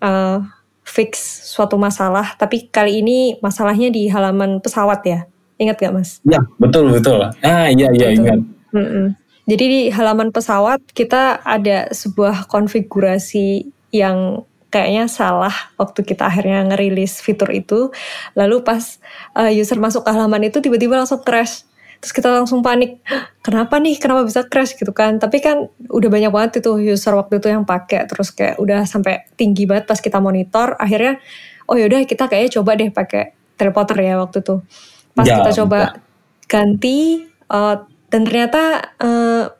uh, 0.00 0.40
fix 0.86 1.20
suatu 1.52 1.76
masalah, 1.76 2.38
tapi 2.40 2.70
kali 2.72 3.04
ini 3.04 3.36
masalahnya 3.44 3.92
di 3.92 4.08
halaman 4.08 4.62
pesawat 4.64 5.00
ya. 5.04 5.20
Ingat 5.56 5.76
gak 5.80 5.94
mas? 5.96 6.10
Ya 6.24 6.40
betul 6.60 6.92
betul. 6.92 7.20
Ah 7.40 7.68
iya 7.72 7.88
iya 7.92 8.12
ingat. 8.12 8.40
Mm 8.72 8.86
-mm. 8.86 9.06
Jadi 9.46 9.64
di 9.70 9.82
halaman 9.94 10.34
pesawat 10.34 10.82
kita 10.90 11.38
ada 11.46 11.86
sebuah 11.94 12.50
konfigurasi 12.50 13.70
yang 13.94 14.42
kayaknya 14.74 15.06
salah 15.06 15.54
waktu 15.78 16.02
kita 16.02 16.26
akhirnya 16.26 16.66
ngerilis 16.66 17.22
fitur 17.22 17.48
itu. 17.54 17.94
Lalu 18.34 18.66
pas 18.66 18.98
uh, 19.38 19.48
user 19.48 19.78
masuk 19.78 20.02
ke 20.02 20.10
halaman 20.10 20.50
itu 20.50 20.58
tiba-tiba 20.58 20.98
langsung 20.98 21.22
crash. 21.22 21.62
Terus 21.96 22.12
kita 22.12 22.28
langsung 22.28 22.60
panik, 22.60 23.00
kenapa 23.40 23.80
nih, 23.80 23.96
kenapa 23.96 24.28
bisa 24.28 24.44
crash 24.44 24.76
gitu 24.76 24.92
kan. 24.92 25.16
Tapi 25.16 25.40
kan 25.40 25.70
udah 25.88 26.08
banyak 26.12 26.28
banget 26.28 26.50
itu 26.60 26.76
user 26.92 27.16
waktu 27.16 27.40
itu 27.40 27.48
yang 27.48 27.64
pakai. 27.64 28.04
Terus 28.04 28.34
kayak 28.34 28.60
udah 28.60 28.84
sampai 28.84 29.24
tinggi 29.38 29.64
banget 29.64 29.88
pas 29.88 29.96
kita 30.02 30.20
monitor. 30.20 30.76
Akhirnya, 30.76 31.16
oh 31.70 31.78
yaudah 31.78 32.04
kita 32.04 32.28
kayaknya 32.28 32.60
coba 32.60 32.76
deh 32.76 32.90
pakai 32.92 33.32
teleporter 33.56 33.96
ya 34.04 34.20
waktu 34.20 34.44
itu. 34.44 34.60
Pas 35.16 35.24
ya, 35.24 35.40
kita 35.40 35.64
coba 35.64 35.96
ganti 36.44 37.24
uh, 37.48 37.82
dan 38.12 38.22
ternyata 38.28 38.92
uh, 39.00 39.50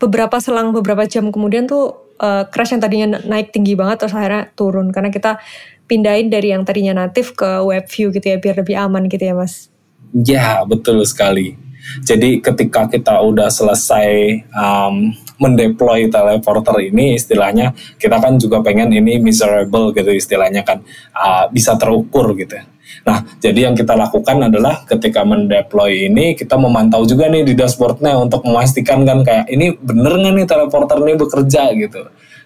beberapa 0.00 0.40
selang 0.42 0.74
beberapa 0.74 1.06
jam 1.06 1.30
kemudian 1.30 1.68
tuh 1.68 2.16
uh, 2.18 2.48
crash 2.50 2.74
yang 2.74 2.82
tadinya 2.82 3.20
naik 3.22 3.54
tinggi 3.54 3.78
banget 3.78 4.02
terus 4.02 4.16
akhirnya 4.16 4.50
turun 4.58 4.90
karena 4.90 5.14
kita 5.14 5.38
pindahin 5.86 6.32
dari 6.32 6.50
yang 6.50 6.64
tadinya 6.64 7.04
natif 7.06 7.36
ke 7.36 7.62
web 7.62 7.84
view 7.86 8.08
gitu 8.10 8.26
ya 8.32 8.40
biar 8.40 8.56
lebih 8.64 8.76
aman 8.80 9.06
gitu 9.12 9.28
ya 9.28 9.36
mas. 9.36 9.68
Ya 10.12 10.64
betul 10.64 11.04
sekali. 11.04 11.60
Jadi 12.06 12.38
ketika 12.38 12.86
kita 12.86 13.18
udah 13.20 13.50
selesai 13.50 14.40
um, 14.54 15.10
mendeploy 15.42 16.06
teleporter 16.06 16.78
ini 16.78 17.18
istilahnya 17.18 17.74
kita 17.98 18.22
kan 18.22 18.38
juga 18.38 18.62
pengen 18.62 18.94
ini 18.94 19.18
miserable 19.18 19.90
gitu 19.90 20.14
istilahnya 20.14 20.62
kan 20.62 20.80
uh, 21.12 21.50
bisa 21.50 21.74
terukur 21.74 22.38
gitu. 22.38 22.54
Nah 23.02 23.24
jadi 23.42 23.70
yang 23.70 23.74
kita 23.74 23.94
lakukan 23.96 24.48
adalah 24.48 24.84
ketika 24.86 25.24
mendeploy 25.26 26.10
ini 26.10 26.36
kita 26.38 26.54
memantau 26.54 27.02
juga 27.08 27.26
nih 27.32 27.42
di 27.42 27.54
dashboardnya 27.56 28.18
untuk 28.18 28.44
memastikan 28.46 29.02
kan 29.02 29.24
kayak 29.26 29.48
ini 29.50 29.74
bener 29.78 30.12
nggak 30.18 30.34
nih 30.38 30.46
teleporter 30.46 30.98
ini 31.02 31.14
bekerja 31.18 31.62
gitu. 31.76 32.02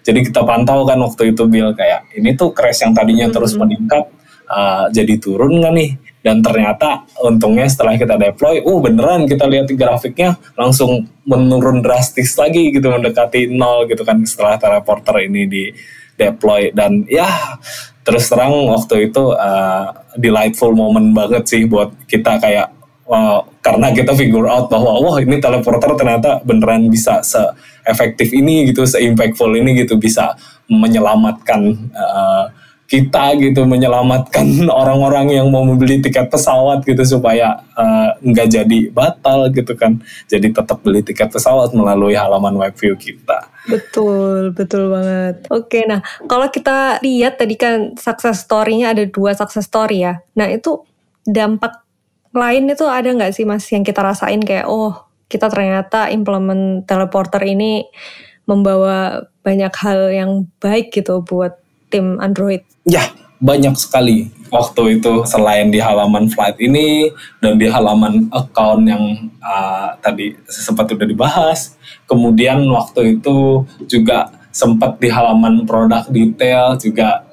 Jadi 0.07 0.19
kita 0.31 0.41
pantau 0.47 0.87
kan 0.87 0.97
waktu 1.03 1.35
itu 1.35 1.43
Bill 1.45 1.75
kayak 1.75 2.15
ini 2.15 2.33
tuh 2.33 2.55
crash 2.55 2.85
yang 2.85 2.95
tadinya 2.95 3.27
mm 3.27 3.31
-hmm. 3.31 3.35
terus 3.35 3.53
meningkat 3.59 4.03
uh, 4.47 4.87
jadi 4.91 5.13
turun 5.19 5.59
nggak 5.59 5.73
nih? 5.75 5.91
dan 6.27 6.43
ternyata 6.43 7.07
untungnya 7.23 7.63
setelah 7.71 7.95
kita 7.95 8.19
deploy, 8.19 8.59
uh 8.59 8.79
beneran 8.83 9.23
kita 9.23 9.47
lihat 9.47 9.71
di 9.71 9.79
grafiknya 9.79 10.35
langsung 10.59 11.07
menurun 11.23 11.79
drastis 11.79 12.35
lagi 12.35 12.67
gitu 12.75 12.91
mendekati 12.91 13.47
nol 13.47 13.87
gitu 13.87 14.03
kan 14.03 14.19
setelah 14.27 14.59
teleporter 14.59 15.23
ini 15.23 15.47
di 15.47 15.63
deploy. 16.17 16.73
Dan 16.73 17.05
ya 17.07 17.29
terus 18.03 18.27
terang 18.27 18.51
waktu 18.67 19.11
itu 19.11 19.23
uh, 19.35 19.85
delightful 20.17 20.73
moment 20.73 21.11
banget 21.13 21.43
sih 21.47 21.61
buat 21.67 21.93
kita 22.07 22.39
kayak 22.41 22.67
uh, 23.07 23.43
karena 23.63 23.91
kita 23.91 24.15
figure 24.15 24.47
out 24.47 24.67
bahwa 24.71 24.99
wah 24.99 25.17
ini 25.19 25.39
teleporter 25.39 25.95
ternyata 25.95 26.39
beneran 26.43 26.87
bisa 26.87 27.19
se 27.23 27.39
efektif 27.87 28.35
ini 28.35 28.67
gitu, 28.71 28.83
se 28.83 28.99
impactful 28.99 29.51
ini 29.55 29.83
gitu 29.83 29.95
bisa 29.95 30.35
menyelamatkan 30.67 31.75
uh, 31.95 32.51
kita 32.87 33.35
gitu 33.35 33.67
menyelamatkan 33.67 34.47
orang-orang 34.81 35.35
yang 35.35 35.51
mau 35.51 35.61
membeli 35.67 35.99
tiket 35.99 36.31
pesawat 36.31 36.87
gitu 36.87 37.03
supaya 37.03 37.59
uh, 37.75 38.15
nggak 38.23 38.47
jadi 38.47 38.79
batal 38.95 39.51
gitu 39.51 39.75
kan. 39.75 39.99
Jadi 40.31 40.55
tetap 40.55 40.79
beli 40.79 41.03
tiket 41.03 41.27
pesawat 41.27 41.75
melalui 41.75 42.15
halaman 42.15 42.55
web 42.55 42.71
view 42.79 42.95
kita. 42.95 43.51
Betul 43.67 44.55
betul 44.55 44.87
banget. 44.87 45.43
Oke 45.51 45.83
nah 45.83 45.99
kalau 46.31 46.47
kita 46.47 47.03
lihat 47.03 47.35
tadi 47.35 47.59
kan 47.59 47.99
success 47.99 48.47
story-nya 48.47 48.95
ada 48.95 49.03
dua 49.03 49.35
success 49.35 49.67
story 49.67 50.07
ya. 50.07 50.23
Nah 50.39 50.47
itu 50.47 50.79
dampak 51.27 51.83
lain 52.31 52.71
itu 52.71 52.87
ada 52.87 53.11
nggak 53.11 53.35
sih 53.35 53.43
mas 53.43 53.67
yang 53.67 53.83
kita 53.83 53.99
rasain? 53.99 54.39
Kayak 54.39 54.71
oh 54.71 54.95
kita 55.27 55.51
ternyata 55.51 56.07
implement 56.07 56.87
teleporter 56.87 57.43
ini 57.43 57.83
membawa 58.47 59.27
banyak 59.43 59.73
hal 59.75 59.99
yang 60.15 60.31
baik 60.63 60.95
gitu 60.95 61.19
buat 61.19 61.66
tim 61.91 62.19
Android? 62.19 62.63
Ya, 62.87 63.03
banyak 63.37 63.75
sekali 63.77 64.31
waktu 64.47 64.99
itu 64.99 65.27
selain 65.27 65.69
di 65.69 65.77
halaman 65.83 66.31
flight 66.31 66.55
ini 66.57 67.11
dan 67.43 67.59
di 67.59 67.67
halaman 67.67 68.31
account 68.31 68.87
yang 68.87 69.03
uh, 69.43 69.91
tadi 69.99 70.33
sempat 70.47 70.89
udah 70.95 71.07
dibahas. 71.07 71.75
Kemudian 72.07 72.63
waktu 72.71 73.19
itu 73.19 73.67
juga 73.85 74.31
sempat 74.55 74.97
di 74.97 75.11
halaman 75.11 75.67
produk 75.69 76.07
detail 76.09 76.79
juga 76.79 77.26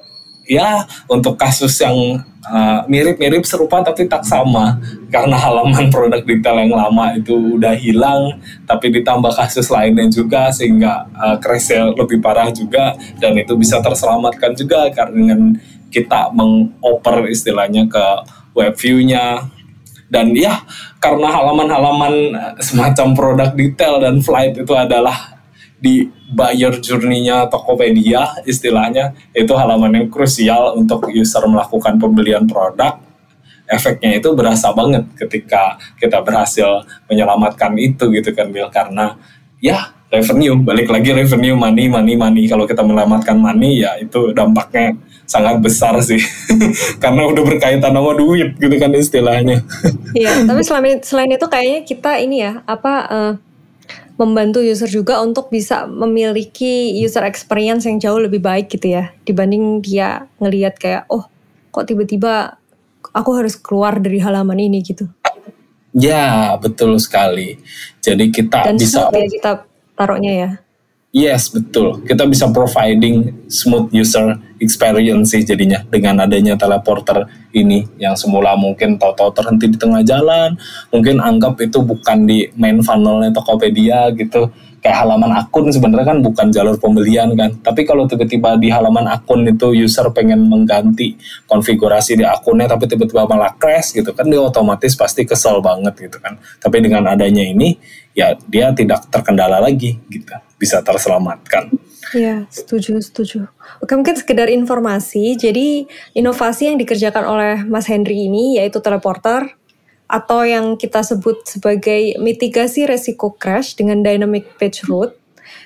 ya 0.45 0.85
untuk 1.09 1.35
kasus 1.35 1.73
yang 1.81 2.21
Eh, 2.45 2.81
mirip-mirip 2.85 3.41
uh, 3.41 3.49
serupa 3.49 3.81
tapi 3.81 4.05
tak 4.05 4.21
sama. 4.21 4.77
Karena 5.09 5.33
halaman 5.33 5.89
produk 5.89 6.21
detail 6.21 6.61
yang 6.61 6.77
lama 6.77 7.17
itu 7.17 7.57
udah 7.57 7.73
hilang 7.73 8.37
tapi 8.69 8.93
ditambah 8.93 9.33
kasus 9.33 9.65
lainnya 9.73 10.05
juga 10.13 10.53
sehingga 10.53 11.09
uh, 11.17 11.41
lebih 11.97 12.21
parah 12.21 12.53
juga 12.53 12.93
dan 13.17 13.33
itu 13.33 13.57
bisa 13.57 13.81
terselamatkan 13.81 14.53
juga 14.53 14.93
karena 14.93 15.17
dengan 15.17 15.41
kita 15.89 16.29
mengoper 16.37 17.33
istilahnya 17.33 17.89
ke 17.89 18.05
web 18.53 18.77
view-nya. 18.77 19.49
Dan 20.05 20.37
ya 20.37 20.61
karena 21.01 21.33
halaman-halaman 21.33 22.13
semacam 22.61 23.07
produk 23.17 23.49
detail 23.57 23.97
dan 23.97 24.21
flight 24.21 24.53
itu 24.53 24.73
adalah 24.77 25.41
di 25.81 26.13
buyer 26.29 26.73
journey-nya 26.81 27.45
Tokopedia 27.49 28.41
istilahnya 28.49 29.13
itu 29.31 29.53
halaman 29.53 29.93
yang 29.93 30.07
krusial 30.09 30.73
untuk 30.73 31.09
user 31.13 31.45
melakukan 31.45 32.01
pembelian 32.01 32.49
produk. 32.49 32.97
Efeknya 33.65 34.21
itu 34.21 34.29
berasa 34.37 34.69
banget 34.77 35.09
ketika 35.17 35.81
kita 35.97 36.21
berhasil 36.21 36.85
menyelamatkan 37.09 37.73
itu 37.81 38.13
gitu 38.13 38.29
kan 38.33 38.53
Bill. 38.53 38.69
Karena 38.69 39.17
ya 39.57 39.89
revenue 40.13 40.53
balik 40.61 40.89
lagi 40.93 41.09
revenue 41.13 41.57
money 41.57 41.89
money 41.89 42.13
money. 42.13 42.45
Kalau 42.45 42.69
kita 42.69 42.85
menyelamatkan 42.85 43.37
money 43.37 43.81
ya 43.81 43.97
itu 43.97 44.33
dampaknya 44.37 44.93
sangat 45.25 45.57
besar 45.65 45.97
sih. 46.05 46.21
Karena 47.01 47.25
udah 47.25 47.41
berkaitan 47.41 47.89
sama 47.89 48.13
duit 48.13 48.53
gitu 48.61 48.75
kan 48.77 48.93
istilahnya. 48.93 49.65
Iya 50.13 50.45
tapi 50.45 50.61
selain 50.67 51.01
selain 51.01 51.33
itu 51.33 51.45
kayaknya 51.49 51.81
kita 51.89 52.11
ini 52.21 52.45
ya 52.45 52.61
apa 52.69 52.93
uh, 53.09 53.33
membantu 54.15 54.63
user 54.63 54.87
juga 54.87 55.19
untuk 55.19 55.51
bisa 55.51 55.83
memiliki 55.87 56.95
user 57.03 57.27
experience 57.27 57.83
yang 57.83 57.99
jauh 57.99 58.19
lebih 58.19 58.39
baik 58.39 58.71
gitu 58.71 58.95
ya 58.95 59.11
dibanding 59.27 59.83
dia 59.83 60.27
ngelihat 60.39 60.79
kayak 60.79 61.03
oh 61.11 61.27
kok 61.75 61.83
tiba-tiba 61.91 62.55
aku 63.11 63.31
harus 63.35 63.59
keluar 63.59 63.99
dari 63.99 64.19
halaman 64.23 64.59
ini 64.59 64.79
gitu. 64.83 65.07
Ya 65.95 66.55
betul 66.59 66.99
sekali. 66.99 67.55
Jadi 68.03 68.31
kita 68.31 68.67
Dan 68.67 68.75
bisa 68.75 69.07
ya 69.11 69.27
kita 69.27 69.51
taruhnya 69.95 70.33
ya. 70.35 70.49
Yes, 71.15 71.47
betul. 71.47 72.03
Kita 72.03 72.27
bisa 72.27 72.51
providing 72.51 73.47
smooth 73.47 73.87
user 73.95 74.35
experience 74.59 75.35
sih 75.35 75.43
jadinya 75.43 75.83
dengan 75.87 76.23
adanya 76.23 76.55
teleporter 76.55 77.27
ini 77.55 77.87
yang 77.99 78.15
semula 78.19 78.55
mungkin 78.59 78.99
tahu-tahu 78.99 79.31
terhenti 79.31 79.71
di 79.71 79.77
tengah 79.79 80.03
jalan, 80.03 80.59
mungkin 80.91 81.23
anggap 81.23 81.59
itu 81.63 81.79
bukan 81.79 82.27
di 82.27 82.47
main 82.59 82.83
funnelnya 82.83 83.31
Tokopedia 83.31 84.11
gitu. 84.15 84.51
Kayak 84.85 85.01
halaman 85.01 85.33
akun 85.33 85.65
sebenarnya 85.73 86.13
kan 86.13 86.19
bukan 86.21 86.53
jalur 86.53 86.77
pembelian 86.77 87.33
kan. 87.33 87.57
Tapi 87.57 87.89
kalau 87.89 88.05
tiba-tiba 88.05 88.53
di 88.61 88.69
halaman 88.69 89.09
akun 89.09 89.41
itu 89.49 89.73
user 89.73 90.13
pengen 90.13 90.45
mengganti 90.45 91.17
konfigurasi 91.49 92.21
di 92.21 92.21
akunnya 92.21 92.69
tapi 92.69 92.85
tiba-tiba 92.85 93.25
malah 93.25 93.57
crash 93.57 93.97
gitu 93.97 94.13
kan 94.13 94.29
dia 94.29 94.37
otomatis 94.37 94.93
pasti 94.93 95.25
kesel 95.25 95.57
banget 95.57 96.05
gitu 96.05 96.21
kan. 96.21 96.37
Tapi 96.61 96.85
dengan 96.85 97.09
adanya 97.09 97.41
ini 97.41 97.73
ya 98.13 98.37
dia 98.45 98.69
tidak 98.77 99.09
terkendala 99.09 99.57
lagi 99.57 99.97
gitu 100.05 100.37
bisa 100.55 100.79
terselamatkan. 100.81 101.71
Iya, 102.15 102.47
setuju, 102.47 103.01
setuju. 103.01 103.49
Oke, 103.81 103.97
mungkin 103.97 104.15
sekedar 104.15 104.47
informasi. 104.47 105.35
Jadi, 105.35 105.89
inovasi 106.15 106.71
yang 106.71 106.77
dikerjakan 106.79 107.25
oleh 107.25 107.55
Mas 107.65 107.89
Henry 107.89 108.29
ini 108.29 108.61
yaitu 108.61 108.79
teleporter 108.79 109.51
atau 110.05 110.45
yang 110.45 110.77
kita 110.77 111.01
sebut 111.01 111.43
sebagai 111.49 112.15
mitigasi 112.21 112.85
resiko 112.85 113.33
crash 113.33 113.73
dengan 113.73 114.05
dynamic 114.05 114.53
page 114.61 114.85
route 114.85 115.17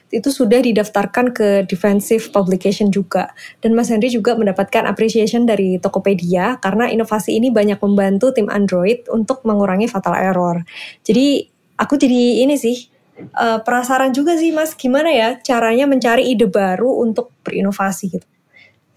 itu 0.10 0.34
sudah 0.34 0.58
didaftarkan 0.58 1.32
ke 1.38 1.70
defensive 1.70 2.34
publication 2.34 2.90
juga. 2.90 3.30
Dan 3.62 3.78
Mas 3.78 3.94
Henry 3.94 4.10
juga 4.10 4.34
mendapatkan 4.34 4.90
appreciation 4.90 5.46
dari 5.46 5.78
Tokopedia 5.78 6.58
karena 6.58 6.90
inovasi 6.90 7.38
ini 7.38 7.54
banyak 7.54 7.78
membantu 7.78 8.34
tim 8.34 8.50
Android 8.50 9.06
untuk 9.14 9.46
mengurangi 9.46 9.86
fatal 9.86 10.18
error. 10.18 10.66
Jadi 11.06 11.46
aku 11.78 11.94
jadi 12.02 12.42
ini 12.42 12.58
sih 12.58 12.90
uh, 13.36 13.60
penasaran 13.64 14.12
juga 14.16 14.36
sih 14.40 14.52
Mas, 14.52 14.74
gimana 14.76 15.10
ya 15.12 15.40
caranya 15.40 15.86
mencari 15.86 16.32
ide 16.32 16.48
baru 16.48 17.04
untuk 17.04 17.32
berinovasi 17.44 18.06
gitu. 18.14 18.28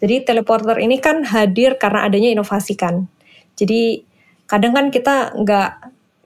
Jadi 0.03 0.27
teleporter 0.27 0.83
ini 0.83 0.99
kan 0.99 1.23
hadir 1.23 1.79
karena 1.79 2.07
adanya 2.07 2.31
inovasi 2.35 2.75
kan. 2.75 3.07
Jadi 3.55 4.03
kadang 4.51 4.75
kan 4.75 4.91
kita 4.91 5.39
nggak 5.39 5.71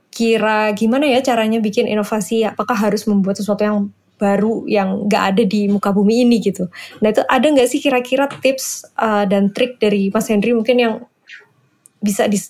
kira 0.08 0.72
gimana 0.72 1.04
ya 1.04 1.20
caranya 1.20 1.60
bikin 1.60 1.84
inovasi, 1.84 2.48
apakah 2.48 2.72
harus 2.72 3.04
membuat 3.04 3.36
sesuatu 3.36 3.60
yang 3.60 3.92
baru 4.16 4.64
yang 4.64 5.04
nggak 5.04 5.24
ada 5.36 5.42
di 5.44 5.68
muka 5.68 5.92
bumi 5.92 6.24
ini 6.24 6.40
gitu. 6.40 6.72
Nah 7.04 7.12
itu 7.12 7.20
ada 7.28 7.46
nggak 7.46 7.68
sih 7.68 7.84
kira-kira 7.84 8.24
tips 8.40 8.88
uh, 8.96 9.28
dan 9.28 9.52
trik 9.52 9.76
dari 9.76 10.08
Mas 10.08 10.32
Henry 10.32 10.56
mungkin 10.56 10.76
yang 10.80 10.94
bisa 12.00 12.24
di, 12.24 12.40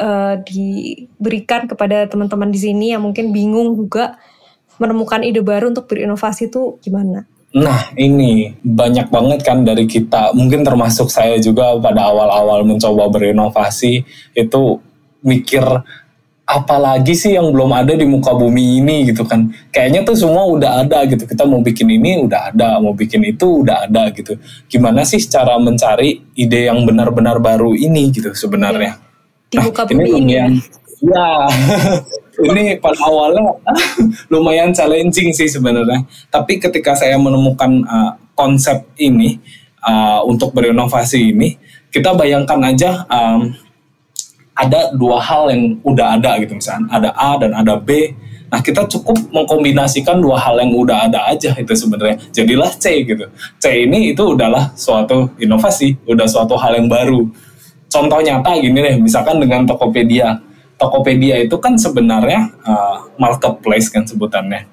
uh, 0.00 0.40
diberikan 0.40 1.68
kepada 1.68 2.08
teman-teman 2.08 2.48
di 2.48 2.60
sini 2.60 2.96
yang 2.96 3.04
mungkin 3.04 3.36
bingung 3.36 3.76
juga 3.76 4.16
menemukan 4.78 5.22
ide 5.26 5.42
baru 5.42 5.70
untuk 5.74 5.90
berinovasi 5.90 6.50
itu 6.50 6.78
gimana? 6.82 7.26
Nah 7.54 7.92
ini 7.96 8.52
banyak 8.60 9.08
banget 9.08 9.40
kan 9.40 9.64
dari 9.64 9.88
kita, 9.88 10.36
mungkin 10.36 10.62
termasuk 10.62 11.08
saya 11.08 11.40
juga 11.40 11.74
pada 11.80 12.12
awal-awal 12.12 12.62
mencoba 12.62 13.08
berinovasi 13.08 14.04
itu 14.36 14.62
mikir 15.24 15.64
apalagi 16.48 17.12
sih 17.12 17.36
yang 17.36 17.52
belum 17.52 17.76
ada 17.76 17.92
di 17.92 18.08
muka 18.08 18.32
bumi 18.32 18.80
ini? 18.80 19.04
gitu 19.12 19.24
kan. 19.28 19.52
Kayaknya 19.68 20.00
tuh 20.08 20.16
semua 20.16 20.48
udah 20.48 20.80
ada 20.80 21.04
gitu. 21.04 21.28
Kita 21.28 21.44
mau 21.44 21.60
bikin 21.60 21.92
ini 21.92 22.24
udah 22.24 22.52
ada. 22.52 22.80
Mau 22.80 22.96
bikin 22.96 23.20
itu 23.28 23.60
udah 23.60 23.84
ada 23.84 24.08
gitu. 24.16 24.40
Gimana 24.64 25.04
sih 25.04 25.20
cara 25.28 25.60
mencari 25.60 26.24
ide 26.40 26.72
yang 26.72 26.88
benar-benar 26.88 27.36
baru 27.36 27.76
ini 27.76 28.08
gitu 28.08 28.32
sebenarnya? 28.32 28.96
Di 29.52 29.60
nah, 29.60 29.64
muka 29.68 29.84
bumi 29.84 30.10
ini. 30.24 30.32
Ya, 30.32 30.48
ya 31.04 31.28
ini 32.38 32.78
pada 32.78 32.98
awalnya 33.02 33.42
lumayan 34.32 34.70
challenging 34.70 35.34
sih 35.34 35.50
sebenarnya. 35.50 36.06
Tapi 36.30 36.62
ketika 36.62 36.94
saya 36.94 37.18
menemukan 37.18 37.82
uh, 37.84 38.12
konsep 38.38 38.86
ini 38.98 39.42
uh, 39.82 40.22
untuk 40.22 40.54
berinovasi 40.54 41.34
ini, 41.34 41.58
kita 41.90 42.14
bayangkan 42.14 42.60
aja 42.62 43.02
um, 43.10 43.50
ada 44.58 44.90
dua 44.94 45.22
hal 45.22 45.50
yang 45.54 45.78
udah 45.86 46.18
ada 46.18 46.34
gitu 46.42 46.58
misalnya 46.58 46.90
ada 46.90 47.10
A 47.14 47.38
dan 47.38 47.54
ada 47.54 47.78
B 47.78 48.10
Nah 48.48 48.60
kita 48.64 48.88
cukup 48.88 49.16
mengkombinasikan 49.28 50.24
dua 50.24 50.40
hal 50.40 50.56
yang 50.56 50.72
udah 50.72 51.08
ada 51.08 51.28
aja 51.28 51.52
itu 51.52 51.72
sebenarnya. 51.76 52.16
Jadilah 52.32 52.72
C 52.80 53.04
gitu. 53.04 53.28
C 53.60 53.84
ini 53.84 54.16
itu 54.16 54.24
udahlah 54.24 54.72
suatu 54.72 55.28
inovasi, 55.36 56.00
udah 56.08 56.24
suatu 56.24 56.56
hal 56.56 56.80
yang 56.80 56.88
baru. 56.88 57.28
Contoh 57.88 58.20
nyata 58.20 58.56
gini 58.60 58.80
deh, 58.80 58.96
misalkan 59.00 59.40
dengan 59.40 59.68
Tokopedia. 59.68 60.40
Tokopedia 60.78 61.42
itu 61.42 61.58
kan 61.58 61.74
sebenarnya 61.74 62.54
uh, 62.62 63.10
marketplace 63.18 63.90
kan 63.90 64.06
sebutannya. 64.06 64.70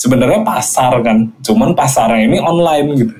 Sebenarnya 0.00 0.40
pasar 0.42 0.98
kan, 1.04 1.30
cuman 1.44 1.76
pasarnya 1.76 2.26
ini 2.26 2.38
online 2.40 2.88
gitu. 2.96 3.14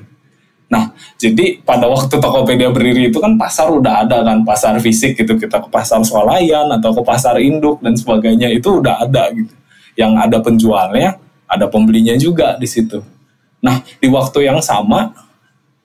Nah, 0.73 0.89
jadi 1.21 1.61
pada 1.61 1.85
waktu 1.85 2.17
Tokopedia 2.17 2.73
berdiri 2.73 3.13
itu 3.13 3.21
kan 3.21 3.37
pasar 3.37 3.69
udah 3.69 4.03
ada 4.03 4.25
kan, 4.25 4.41
pasar 4.41 4.73
fisik 4.81 5.13
gitu, 5.13 5.37
kita 5.37 5.61
ke 5.61 5.69
pasar 5.69 6.01
swalayan 6.01 6.65
atau 6.73 6.97
ke 6.97 7.01
pasar 7.05 7.37
induk 7.37 7.77
dan 7.85 7.93
sebagainya 7.93 8.49
itu 8.49 8.81
udah 8.81 9.05
ada 9.05 9.29
gitu 9.31 9.53
yang 9.93 10.17
ada 10.17 10.41
penjualnya, 10.41 11.21
ada 11.45 11.69
pembelinya 11.69 12.17
juga 12.17 12.57
di 12.57 12.65
situ. 12.65 13.05
Nah, 13.61 13.85
di 14.01 14.09
waktu 14.09 14.49
yang 14.49 14.59
sama 14.59 15.13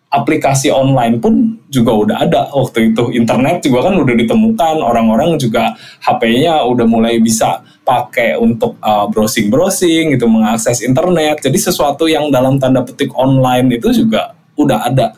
aplikasi 0.09 0.73
online 0.73 1.21
pun 1.21 1.61
juga 1.69 1.93
udah 1.93 2.17
ada 2.25 2.49
waktu 2.53 2.93
itu. 2.93 3.13
Internet 3.13 3.61
juga 3.61 3.93
kan 3.93 3.95
udah 4.01 4.15
ditemukan, 4.17 4.81
orang-orang 4.81 5.37
juga 5.37 5.77
HP-nya 6.01 6.65
udah 6.65 6.87
mulai 6.89 7.21
bisa 7.21 7.61
pakai 7.85 8.41
untuk 8.41 8.77
uh, 8.81 9.09
browsing-browsing 9.09 10.17
gitu, 10.17 10.25
mengakses 10.29 10.81
internet. 10.81 11.45
Jadi 11.45 11.59
sesuatu 11.61 12.09
yang 12.09 12.33
dalam 12.33 12.57
tanda 12.57 12.81
petik 12.85 13.13
online 13.17 13.81
itu 13.81 13.93
juga 13.93 14.33
udah 14.57 14.89
ada. 14.89 15.17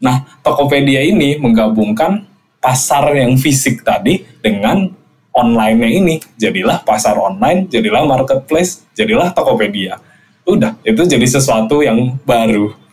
Nah, 0.00 0.24
Tokopedia 0.44 1.00
ini 1.04 1.40
menggabungkan 1.40 2.24
pasar 2.60 3.12
yang 3.16 3.36
fisik 3.40 3.84
tadi 3.84 4.24
dengan 4.40 4.92
online-nya 5.36 5.88
ini 5.92 6.14
jadilah 6.40 6.80
pasar 6.84 7.20
online, 7.20 7.68
jadilah 7.68 8.08
marketplace, 8.08 8.88
jadilah 8.96 9.32
Tokopedia. 9.36 10.00
Udah, 10.48 10.76
itu 10.84 11.04
jadi 11.04 11.26
sesuatu 11.28 11.84
yang 11.84 12.16
baru. 12.24 12.85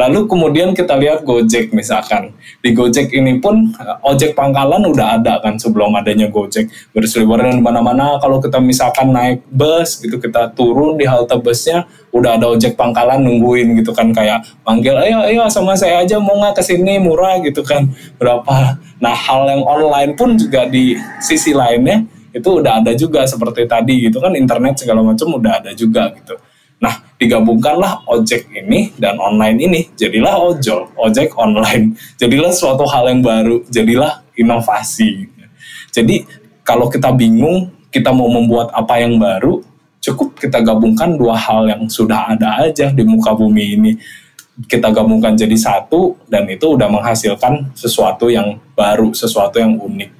Lalu 0.00 0.24
kemudian 0.24 0.72
kita 0.72 0.96
lihat 0.96 1.28
Gojek 1.28 1.76
misalkan. 1.76 2.32
Di 2.64 2.72
Gojek 2.72 3.12
ini 3.12 3.36
pun 3.36 3.68
eh, 3.76 3.96
ojek 4.08 4.32
pangkalan 4.32 4.80
udah 4.88 5.20
ada 5.20 5.44
kan 5.44 5.60
sebelum 5.60 5.92
adanya 5.92 6.32
Gojek. 6.32 6.72
Berseliweran 6.96 7.60
di 7.60 7.62
mana-mana 7.62 8.16
kalau 8.16 8.40
kita 8.40 8.56
misalkan 8.64 9.12
naik 9.12 9.44
bus 9.52 10.00
gitu 10.00 10.16
kita 10.16 10.56
turun 10.56 10.96
di 10.96 11.04
halte 11.04 11.36
busnya 11.36 11.84
udah 12.16 12.40
ada 12.40 12.48
ojek 12.50 12.74
pangkalan 12.80 13.22
nungguin 13.22 13.76
gitu 13.78 13.92
kan 13.94 14.10
kayak 14.10 14.42
manggil 14.66 14.98
ayo 14.98 15.22
ayo 15.22 15.46
sama 15.46 15.78
saya 15.78 16.02
aja 16.02 16.18
mau 16.18 16.34
nggak 16.42 16.58
ke 16.58 16.62
sini 16.64 16.96
murah 16.96 17.36
gitu 17.44 17.60
kan 17.60 17.92
berapa. 18.16 18.80
Nah 19.04 19.12
hal 19.14 19.52
yang 19.52 19.62
online 19.68 20.16
pun 20.16 20.34
juga 20.40 20.64
di 20.64 20.96
sisi 21.20 21.52
lainnya 21.52 22.08
itu 22.32 22.48
udah 22.62 22.80
ada 22.80 22.94
juga 22.96 23.26
seperti 23.26 23.66
tadi 23.66 24.08
gitu 24.08 24.22
kan 24.22 24.32
internet 24.32 24.80
segala 24.80 25.04
macam 25.04 25.28
udah 25.36 25.60
ada 25.60 25.70
juga 25.76 26.08
gitu. 26.14 26.38
Digabungkanlah 27.20 28.08
ojek 28.08 28.48
ini 28.48 28.96
dan 28.96 29.20
online 29.20 29.58
ini, 29.60 29.80
jadilah 29.92 30.40
ojol, 30.40 30.88
ojek 30.96 31.36
online. 31.36 31.92
Jadilah 32.16 32.48
suatu 32.48 32.88
hal 32.88 33.12
yang 33.12 33.20
baru, 33.20 33.60
jadilah 33.68 34.24
inovasi. 34.32 35.28
Jadi, 35.92 36.24
kalau 36.64 36.88
kita 36.88 37.12
bingung, 37.12 37.68
kita 37.92 38.08
mau 38.08 38.32
membuat 38.32 38.72
apa 38.72 39.04
yang 39.04 39.20
baru, 39.20 39.60
cukup 40.00 40.40
kita 40.40 40.64
gabungkan 40.64 41.20
dua 41.20 41.36
hal 41.36 41.68
yang 41.68 41.84
sudah 41.92 42.32
ada 42.32 42.64
aja 42.64 42.88
di 42.88 43.04
muka 43.04 43.36
bumi 43.36 43.76
ini. 43.76 43.92
Kita 44.64 44.88
gabungkan 44.88 45.36
jadi 45.36 45.56
satu, 45.60 46.16
dan 46.24 46.48
itu 46.48 46.72
udah 46.72 46.88
menghasilkan 46.88 47.76
sesuatu 47.76 48.32
yang 48.32 48.56
baru, 48.72 49.12
sesuatu 49.12 49.60
yang 49.60 49.76
unik 49.76 50.19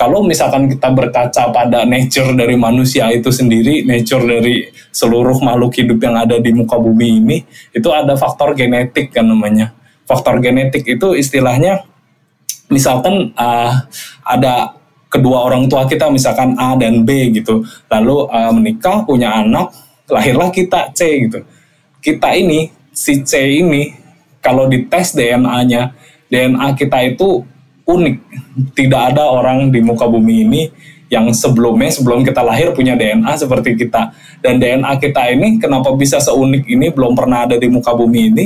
kalau 0.00 0.24
misalkan 0.24 0.64
kita 0.64 0.88
berkaca 0.96 1.52
pada 1.52 1.84
nature 1.84 2.32
dari 2.32 2.56
manusia 2.56 3.12
itu 3.12 3.28
sendiri, 3.28 3.84
nature 3.84 4.24
dari 4.24 4.72
seluruh 4.88 5.36
makhluk 5.44 5.76
hidup 5.76 6.00
yang 6.00 6.16
ada 6.16 6.40
di 6.40 6.56
muka 6.56 6.80
bumi 6.80 7.20
ini, 7.20 7.44
itu 7.76 7.84
ada 7.92 8.16
faktor 8.16 8.56
genetik 8.56 9.12
kan 9.12 9.28
namanya. 9.28 9.76
Faktor 10.08 10.40
genetik 10.40 10.88
itu 10.88 11.12
istilahnya, 11.12 11.84
misalkan 12.72 13.36
uh, 13.36 13.84
ada 14.24 14.72
kedua 15.12 15.44
orang 15.44 15.68
tua 15.68 15.84
kita, 15.84 16.08
misalkan 16.08 16.56
A 16.56 16.80
dan 16.80 17.04
B 17.04 17.36
gitu, 17.36 17.60
lalu 17.92 18.24
uh, 18.32 18.56
menikah, 18.56 19.04
punya 19.04 19.36
anak, 19.36 19.68
lahirlah 20.08 20.48
kita 20.48 20.96
C 20.96 21.28
gitu. 21.28 21.44
Kita 22.00 22.32
ini, 22.32 22.72
si 22.88 23.20
C 23.20 23.52
ini, 23.52 23.92
kalau 24.40 24.64
dites 24.64 25.12
DNA-nya, 25.12 25.92
DNA 26.32 26.72
kita 26.72 27.04
itu 27.04 27.44
unik. 27.90 28.16
Tidak 28.74 29.02
ada 29.14 29.26
orang 29.26 29.74
di 29.74 29.82
muka 29.82 30.06
bumi 30.06 30.46
ini 30.46 30.62
yang 31.10 31.26
sebelumnya 31.34 31.90
sebelum 31.90 32.22
kita 32.22 32.40
lahir 32.46 32.70
punya 32.70 32.94
DNA 32.94 33.34
seperti 33.34 33.74
kita. 33.74 34.14
Dan 34.38 34.62
DNA 34.62 34.94
kita 35.02 35.26
ini 35.34 35.58
kenapa 35.58 35.90
bisa 35.98 36.22
seunik 36.22 36.70
ini 36.70 36.94
belum 36.94 37.18
pernah 37.18 37.50
ada 37.50 37.58
di 37.58 37.66
muka 37.66 37.90
bumi 37.92 38.30
ini 38.30 38.44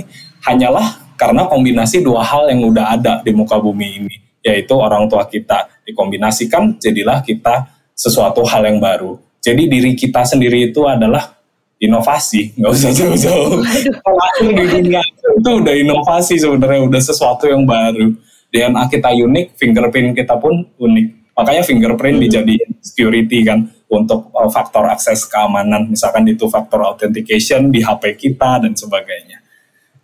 hanyalah 0.49 1.15
karena 1.21 1.47
kombinasi 1.47 2.01
dua 2.01 2.25
hal 2.25 2.49
yang 2.49 2.65
udah 2.65 2.97
ada 2.97 3.13
di 3.21 3.31
muka 3.31 3.61
bumi 3.61 3.89
ini 4.03 4.17
yaitu 4.45 4.77
orang 4.77 5.09
tua 5.09 5.25
kita 5.25 5.73
dikombinasikan 5.89 6.77
jadilah 6.77 7.25
kita 7.25 7.65
sesuatu 7.97 8.45
hal 8.45 8.69
yang 8.69 8.77
baru. 8.77 9.17
Jadi 9.41 9.69
diri 9.69 9.97
kita 9.97 10.25
sendiri 10.25 10.69
itu 10.73 10.85
adalah 10.85 11.37
inovasi, 11.81 12.57
nggak 12.57 12.73
usah 12.73 12.93
jauh-jauh. 12.93 13.61
Lahir 14.05 14.49
di 14.53 14.65
dunia 14.69 15.01
itu 15.05 15.51
udah 15.51 15.75
inovasi 15.75 16.35
sebenarnya, 16.41 16.81
udah 16.85 17.01
sesuatu 17.01 17.45
yang 17.49 17.65
baru. 17.65 18.13
DNA 18.55 18.83
kita 18.87 19.11
unik, 19.11 19.59
fingerprint 19.59 20.15
kita 20.15 20.39
pun 20.39 20.63
unik. 20.79 21.35
Makanya 21.35 21.63
fingerprint 21.67 22.23
hmm. 22.23 22.25
dijadiin 22.31 22.71
security 22.79 23.43
kan 23.43 23.67
untuk 23.91 24.31
uh, 24.31 24.47
faktor 24.47 24.87
akses 24.87 25.27
keamanan, 25.27 25.91
misalkan 25.91 26.23
itu 26.31 26.47
faktor 26.47 26.87
authentication 26.87 27.75
di 27.75 27.83
HP 27.83 28.15
kita 28.15 28.63
dan 28.63 28.79
sebagainya. 28.79 29.43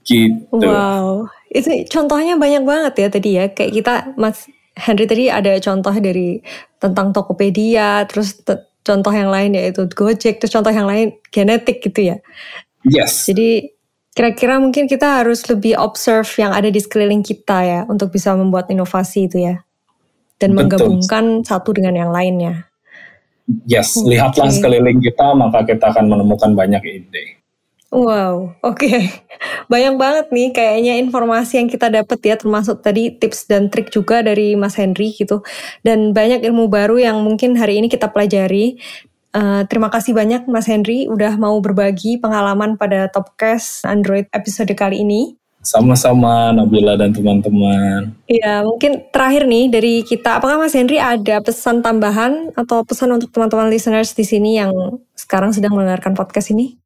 Gitu. 0.02 0.66
Wow, 0.66 1.30
itu 1.46 1.86
contohnya 1.86 2.34
banyak 2.34 2.66
banget 2.66 2.94
ya 3.06 3.08
tadi 3.14 3.30
ya. 3.38 3.46
Kayak 3.54 3.72
kita 3.78 3.94
Mas 4.18 4.50
Henry 4.74 5.06
tadi 5.06 5.30
ada 5.30 5.54
contoh 5.62 5.94
dari 5.94 6.42
tentang 6.82 7.14
Tokopedia, 7.14 8.02
terus 8.10 8.42
contoh 8.82 9.12
yang 9.14 9.30
lain 9.30 9.54
yaitu 9.54 9.86
Gojek, 9.86 10.42
terus 10.42 10.50
contoh 10.50 10.74
yang 10.74 10.90
lain 10.90 11.14
genetik 11.30 11.78
gitu 11.78 12.10
ya. 12.10 12.16
Yes. 12.82 13.30
Jadi 13.30 13.70
Kira-kira 14.10 14.58
mungkin 14.58 14.90
kita 14.90 15.22
harus 15.22 15.46
lebih 15.46 15.78
observe 15.78 16.26
yang 16.34 16.50
ada 16.50 16.66
di 16.66 16.82
sekeliling 16.82 17.22
kita 17.22 17.58
ya 17.62 17.80
untuk 17.86 18.10
bisa 18.10 18.34
membuat 18.34 18.66
inovasi 18.66 19.30
itu 19.30 19.38
ya. 19.38 19.62
Dan 20.40 20.56
Betul. 20.56 20.58
menggabungkan 20.66 21.24
satu 21.46 21.70
dengan 21.76 21.94
yang 21.94 22.10
lainnya. 22.10 22.70
Yes, 23.66 23.98
okay. 23.98 24.14
lihatlah 24.14 24.50
sekeliling 24.50 25.02
kita 25.02 25.34
maka 25.34 25.66
kita 25.66 25.90
akan 25.90 26.06
menemukan 26.06 26.54
banyak 26.54 26.82
ide. 26.86 27.40
Wow, 27.90 28.54
oke. 28.62 28.86
Okay. 28.86 29.10
Banyak 29.72 29.98
banget 29.98 30.26
nih 30.30 30.54
kayaknya 30.54 30.94
informasi 31.02 31.58
yang 31.58 31.66
kita 31.66 31.90
dapat 31.90 32.22
ya 32.22 32.38
termasuk 32.38 32.86
tadi 32.86 33.10
tips 33.10 33.50
dan 33.50 33.66
trik 33.66 33.90
juga 33.90 34.22
dari 34.22 34.54
Mas 34.54 34.78
Henry 34.78 35.10
gitu. 35.10 35.42
Dan 35.82 36.14
banyak 36.14 36.46
ilmu 36.46 36.70
baru 36.70 37.02
yang 37.02 37.18
mungkin 37.26 37.58
hari 37.58 37.82
ini 37.82 37.90
kita 37.90 38.14
pelajari 38.14 38.78
Uh, 39.30 39.62
terima 39.70 39.86
kasih 39.86 40.10
banyak 40.10 40.50
Mas 40.50 40.66
Henry 40.66 41.06
udah 41.06 41.38
mau 41.38 41.54
berbagi 41.62 42.18
pengalaman 42.18 42.74
pada 42.74 43.06
Topcast 43.06 43.86
Android 43.86 44.26
episode 44.34 44.74
kali 44.74 45.06
ini. 45.06 45.38
Sama-sama 45.62 46.50
Nabila 46.50 46.98
dan 46.98 47.14
teman-teman. 47.14 48.10
Iya, 48.26 48.66
mungkin 48.66 49.06
terakhir 49.12 49.46
nih 49.46 49.70
dari 49.70 49.94
kita, 50.02 50.42
apakah 50.42 50.58
Mas 50.58 50.74
Henry 50.74 50.98
ada 50.98 51.38
pesan 51.38 51.78
tambahan 51.78 52.50
atau 52.58 52.82
pesan 52.82 53.12
untuk 53.14 53.30
teman-teman 53.30 53.70
listeners 53.70 54.16
di 54.16 54.26
sini 54.26 54.58
yang 54.58 54.72
sekarang 55.14 55.54
sedang 55.54 55.78
mendengarkan 55.78 56.16
podcast 56.16 56.50
ini? 56.50 56.80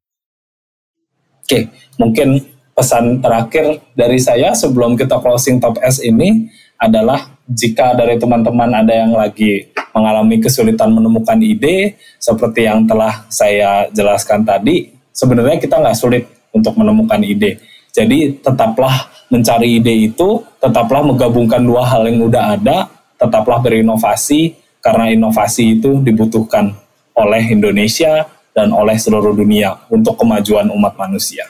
Oke, 1.41 1.71
mungkin 1.97 2.45
pesan 2.75 3.23
terakhir 3.25 3.79
dari 3.95 4.19
saya 4.21 4.53
sebelum 4.53 4.93
kita 4.99 5.17
closing 5.17 5.57
Top 5.57 5.79
S 5.81 6.03
ini 6.03 6.51
adalah 6.77 7.31
jika 7.47 7.95
dari 7.95 8.19
teman-teman 8.19 8.69
ada 8.75 8.91
yang 8.91 9.15
lagi 9.15 9.71
mengalami 9.95 10.43
kesulitan 10.43 10.91
menemukan 10.91 11.39
ide 11.39 11.95
seperti 12.19 12.67
yang 12.67 12.83
telah 12.83 13.23
saya 13.31 13.87
jelaskan 13.95 14.43
tadi, 14.43 14.91
sebenarnya 15.15 15.55
kita 15.55 15.79
nggak 15.79 15.95
sulit 15.95 16.27
untuk 16.51 16.75
menemukan 16.75 17.23
ide. 17.23 17.63
Jadi 17.95 18.43
tetaplah 18.43 19.07
mencari 19.31 19.79
ide 19.79 20.11
itu, 20.11 20.43
tetaplah 20.59 20.99
menggabungkan 20.99 21.63
dua 21.63 21.87
hal 21.87 22.11
yang 22.11 22.27
udah 22.27 22.59
ada, 22.59 22.91
tetaplah 23.15 23.63
berinovasi 23.63 24.59
karena 24.83 25.07
inovasi 25.15 25.79
itu 25.79 26.03
dibutuhkan 26.03 26.75
oleh 27.15 27.47
Indonesia 27.47 28.27
dan 28.51 28.75
oleh 28.75 28.99
seluruh 28.99 29.31
dunia 29.31 29.79
untuk 29.87 30.19
kemajuan 30.19 30.67
umat 30.75 30.99
manusia. 30.99 31.47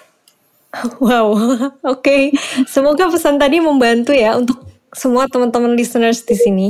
Wow, 1.01 1.33
oke. 1.37 1.69
Okay. 1.81 2.23
Semoga 2.69 3.09
pesan 3.09 3.41
tadi 3.41 3.57
membantu 3.57 4.11
ya 4.13 4.37
untuk 4.37 4.64
semua 4.95 5.27
teman-teman 5.29 5.75
listeners 5.75 6.23
di 6.23 6.33
sini. 6.33 6.69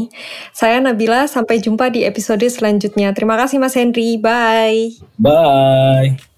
Saya 0.52 0.82
Nabila, 0.82 1.30
sampai 1.30 1.62
jumpa 1.62 1.94
di 1.94 2.04
episode 2.04 2.44
selanjutnya. 2.50 3.14
Terima 3.14 3.38
kasih 3.38 3.62
Mas 3.62 3.78
Henry. 3.78 4.18
Bye. 4.18 4.98
Bye. 5.16 6.35